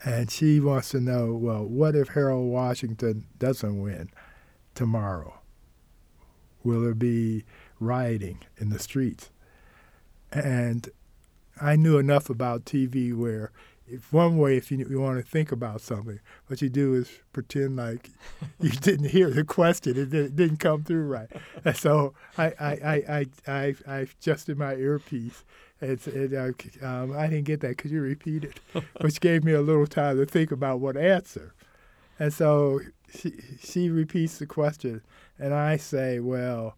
[0.04, 4.10] And she wants to know, well, what if Harold Washington doesn't win
[4.74, 5.40] tomorrow?
[6.64, 7.44] Will there be
[7.78, 9.30] rioting in the streets?
[10.32, 10.88] And
[11.60, 13.52] I knew enough about TV where,
[13.86, 17.10] if one way, if you, you want to think about something, what you do is
[17.32, 18.10] pretend like
[18.60, 19.96] you didn't hear the question.
[19.96, 21.28] It, did, it didn't come through right.
[21.64, 25.44] And so I, I, I, I, I, I adjusted my earpiece
[25.82, 26.52] it's, it, uh,
[26.86, 27.76] um, I didn't get that.
[27.76, 28.60] Could you repeat it?
[29.00, 31.54] Which gave me a little time to think about what answer.
[32.18, 32.80] And so
[33.12, 35.02] she, she repeats the question,
[35.38, 36.76] and I say, well,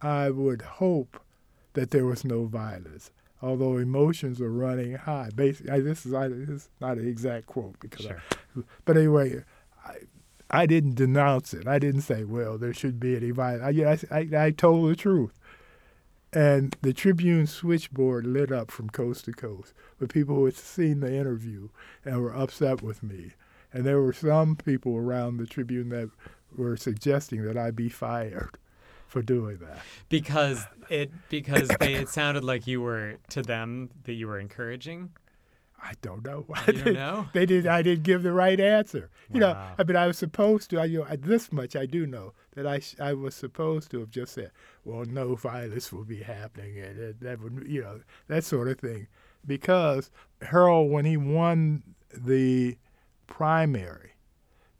[0.00, 1.20] I would hope
[1.74, 3.10] that there was no violence,
[3.42, 5.30] although emotions are running high.
[5.34, 8.22] Basically, this is, I, this is not an exact quote because, sure.
[8.56, 9.44] I, but anyway,
[9.84, 9.94] I,
[10.50, 11.66] I didn't denounce it.
[11.66, 14.04] I didn't say, well, there should be any violence.
[14.10, 15.38] I, I, I told the truth.
[16.34, 21.00] And the Tribune switchboard lit up from coast to coast with people who had seen
[21.00, 21.68] the interview
[22.06, 23.32] and were upset with me.
[23.72, 26.10] And there were some people around the Tribune that
[26.56, 28.56] were suggesting that I be fired
[29.12, 29.78] for doing that.
[30.08, 35.10] Because it because they it sounded like you were to them that you were encouraging.
[35.84, 36.46] I don't know.
[36.66, 37.28] You don't know?
[37.34, 37.66] they did.
[37.66, 39.10] I didn't give the right answer.
[39.28, 39.34] Wow.
[39.34, 40.80] You know, I mean, I was supposed to.
[40.80, 44.10] I, you know, this much I do know that I I was supposed to have
[44.10, 44.50] just said,
[44.84, 48.78] "Well, no violence will be happening," and that, that would, you know, that sort of
[48.78, 49.08] thing,
[49.46, 50.10] because
[50.40, 51.82] Harold, when he won
[52.16, 52.78] the
[53.26, 54.12] primary,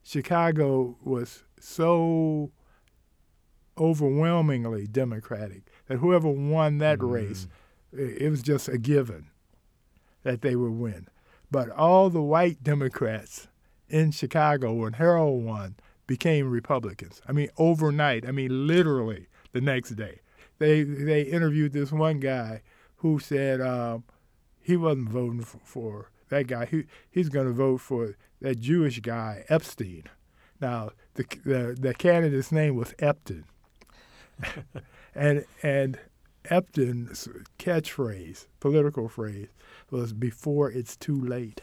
[0.03, 2.53] Chicago was so
[3.79, 7.11] overwhelmingly Democratic that whoever won that mm.
[7.11, 7.49] race,
[7.93, 9.27] it, it was just a given
[10.23, 11.09] that they would win.
[11.51, 13.49] But all the white Democrats
[13.89, 17.20] in Chicago when Harold won became Republicans.
[17.29, 18.27] I mean, overnight.
[18.27, 20.20] I mean, literally the next day.
[20.59, 22.62] They they interviewed this one guy
[22.97, 24.05] who said um,
[24.61, 26.66] he wasn't voting for, for that guy.
[26.66, 30.05] He he's going to vote for that Jewish guy Epstein.
[30.61, 33.45] Now the the, the candidate's name was Epton,
[35.14, 35.99] and and
[36.47, 37.28] Epton's
[37.59, 39.49] catchphrase, political phrase,
[39.90, 41.62] was before it's too late.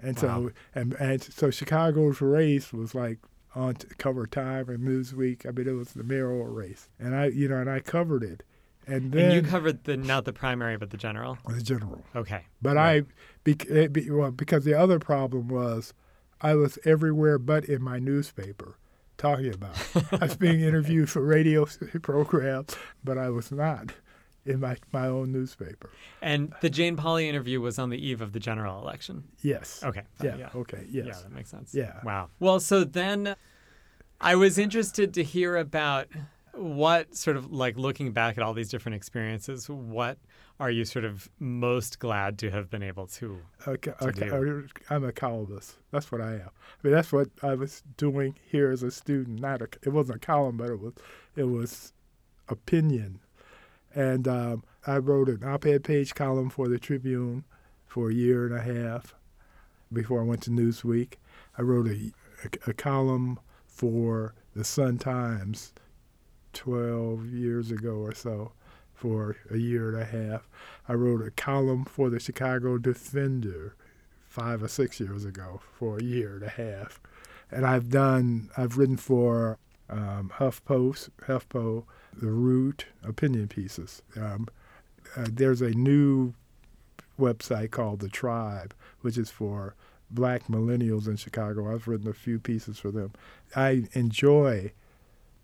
[0.00, 0.22] And wow.
[0.22, 3.18] so and and so Chicago's race was like
[3.54, 5.46] on cover Time and Newsweek.
[5.46, 8.42] I mean, it was the mayoral race, and I you know and I covered it.
[8.86, 11.38] And then and you covered the not the primary but the general.
[11.48, 12.04] The general.
[12.14, 12.44] Okay.
[12.62, 13.02] But right.
[13.02, 13.06] I
[13.42, 15.92] be, eh, be, well, because the other problem was
[16.40, 18.76] I was everywhere but in my newspaper
[19.16, 19.76] talking about.
[20.12, 21.66] I was being interviewed for radio
[22.02, 23.92] programs, but I was not
[24.44, 25.90] in my, my own newspaper.
[26.22, 29.24] And the Jane Pauley interview was on the eve of the general election?
[29.42, 29.82] Yes.
[29.84, 30.02] Okay.
[30.22, 30.36] Yeah.
[30.36, 30.48] Yeah.
[30.54, 30.86] Okay.
[30.88, 31.06] Yes.
[31.06, 31.74] Yeah, that makes sense.
[31.74, 32.00] Yeah.
[32.04, 32.30] Wow.
[32.38, 33.36] Well, so then
[34.20, 36.06] I was interested to hear about
[36.56, 40.18] what sort of like looking back at all these different experiences, what
[40.58, 44.28] are you sort of most glad to have been able to, okay, to okay.
[44.28, 44.66] do?
[44.88, 45.76] I'm a columnist.
[45.90, 46.50] That's what I am.
[46.50, 49.40] I mean, that's what I was doing here as a student.
[49.40, 50.94] Not a, it wasn't a column, but it was
[51.36, 51.92] it was
[52.48, 53.20] opinion
[53.96, 57.44] and um, I wrote an op ed page column for the Tribune
[57.86, 59.14] for a year and a half
[59.90, 61.14] before I went to Newsweek.
[61.56, 62.12] I wrote a,
[62.44, 65.72] a, a column for the Sun Times
[66.56, 68.50] 12 years ago or so
[68.94, 70.48] for a year and a half.
[70.88, 73.76] I wrote a column for the Chicago Defender
[74.26, 76.98] five or six years ago for a year and a half.
[77.50, 79.58] And I've done, I've written for
[79.90, 81.84] um, HuffPost, HuffPo,
[82.14, 84.02] The Root, opinion pieces.
[84.16, 84.48] Um,
[85.14, 86.32] uh, there's a new
[87.20, 89.74] website called The Tribe, which is for
[90.10, 91.72] black millennials in Chicago.
[91.72, 93.12] I've written a few pieces for them.
[93.54, 94.72] I enjoy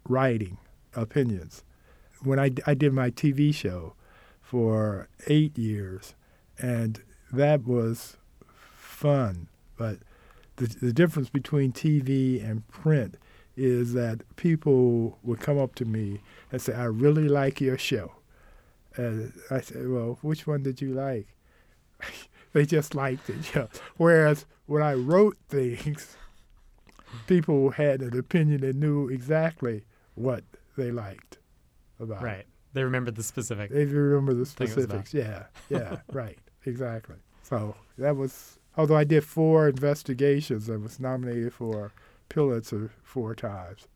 [0.09, 0.57] writing
[0.95, 1.64] opinions.
[2.22, 3.95] When I, I did my TV show
[4.40, 6.14] for eight years,
[6.59, 8.16] and that was
[8.57, 9.99] fun, But
[10.57, 13.16] the, the difference between TV and print
[13.57, 16.20] is that people would come up to me
[16.51, 18.12] and say, I really like your show.
[18.97, 21.26] And I said, Well, which one did you like?
[22.53, 23.68] they just liked it.
[23.97, 26.16] Whereas when I wrote things,
[27.26, 29.84] people had an opinion and knew exactly
[30.14, 30.45] what
[30.77, 31.39] they liked
[32.01, 32.47] about right.
[32.75, 33.73] They remembered the specifics.
[33.73, 35.12] They remember the specifics.
[35.12, 37.16] Yeah, yeah, right, exactly.
[37.43, 38.59] So that was.
[38.77, 41.93] Although I did four investigations, I was nominated for
[42.31, 43.87] Pulitzer four times,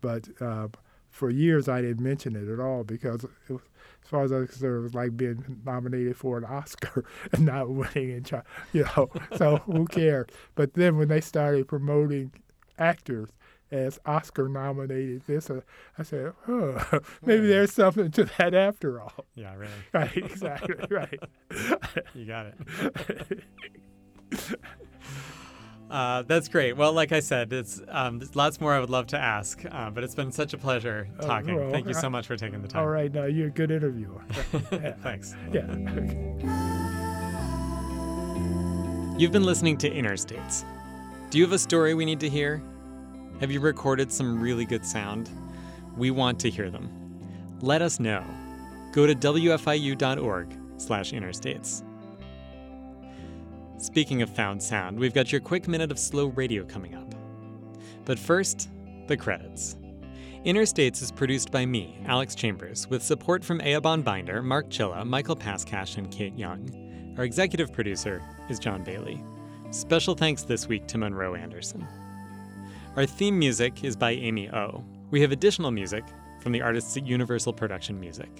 [0.00, 0.68] but uh,
[1.14, 3.62] for years I didn't mention it at all because it was,
[4.02, 7.46] as far as I was concerned, it was like being nominated for an Oscar and
[7.46, 8.10] not winning.
[8.10, 10.26] And you know, so who cares?
[10.56, 12.32] But then when they started promoting
[12.78, 13.30] actors
[13.74, 15.60] as Oscar nominated this, uh,
[15.98, 19.26] I said, oh, maybe there's something to that after all.
[19.34, 19.72] Yeah, really.
[19.92, 21.20] Right, exactly, right.
[22.14, 23.44] you got it.
[25.90, 26.76] Uh, that's great.
[26.76, 29.90] Well, like I said, it's um, there's lots more I would love to ask, uh,
[29.90, 31.54] but it's been such a pleasure oh, talking.
[31.54, 32.82] well, Thank you so much for taking the time.
[32.82, 34.22] All right, now you're a good interviewer.
[35.02, 35.34] Thanks.
[35.52, 35.66] Yeah.
[39.16, 40.64] You've been listening to Interstates.
[41.30, 42.62] Do you have a story we need to hear?
[43.40, 45.28] Have you recorded some really good sound?
[45.96, 46.88] We want to hear them.
[47.60, 48.24] Let us know.
[48.92, 51.84] Go to wfiu.org/interstates.
[53.76, 57.14] Speaking of found sound, we've got your quick minute of slow radio coming up.
[58.04, 58.70] But first,
[59.08, 59.76] the credits.
[60.46, 65.36] Interstates is produced by me, Alex Chambers, with support from Eoban Binder, Mark Chilla, Michael
[65.36, 67.14] Paskash, and Kate Young.
[67.16, 69.22] Our executive producer is John Bailey.
[69.70, 71.86] Special thanks this week to Monroe Anderson.
[72.96, 74.84] Our theme music is by Amy O.
[75.10, 76.04] We have additional music
[76.38, 78.30] from the artists at Universal Production Music.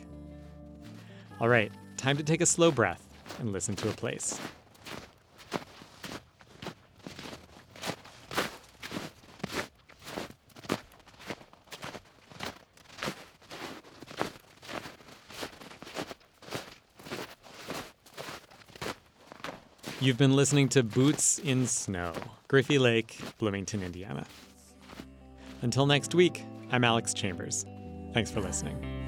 [1.40, 3.05] All right, time to take a slow breath
[3.40, 4.38] and listen to a place.
[20.05, 22.12] You've been listening to Boots in Snow,
[22.46, 24.26] Griffey Lake, Bloomington, Indiana.
[25.62, 27.64] Until next week, I'm Alex Chambers.
[28.12, 29.03] Thanks for listening.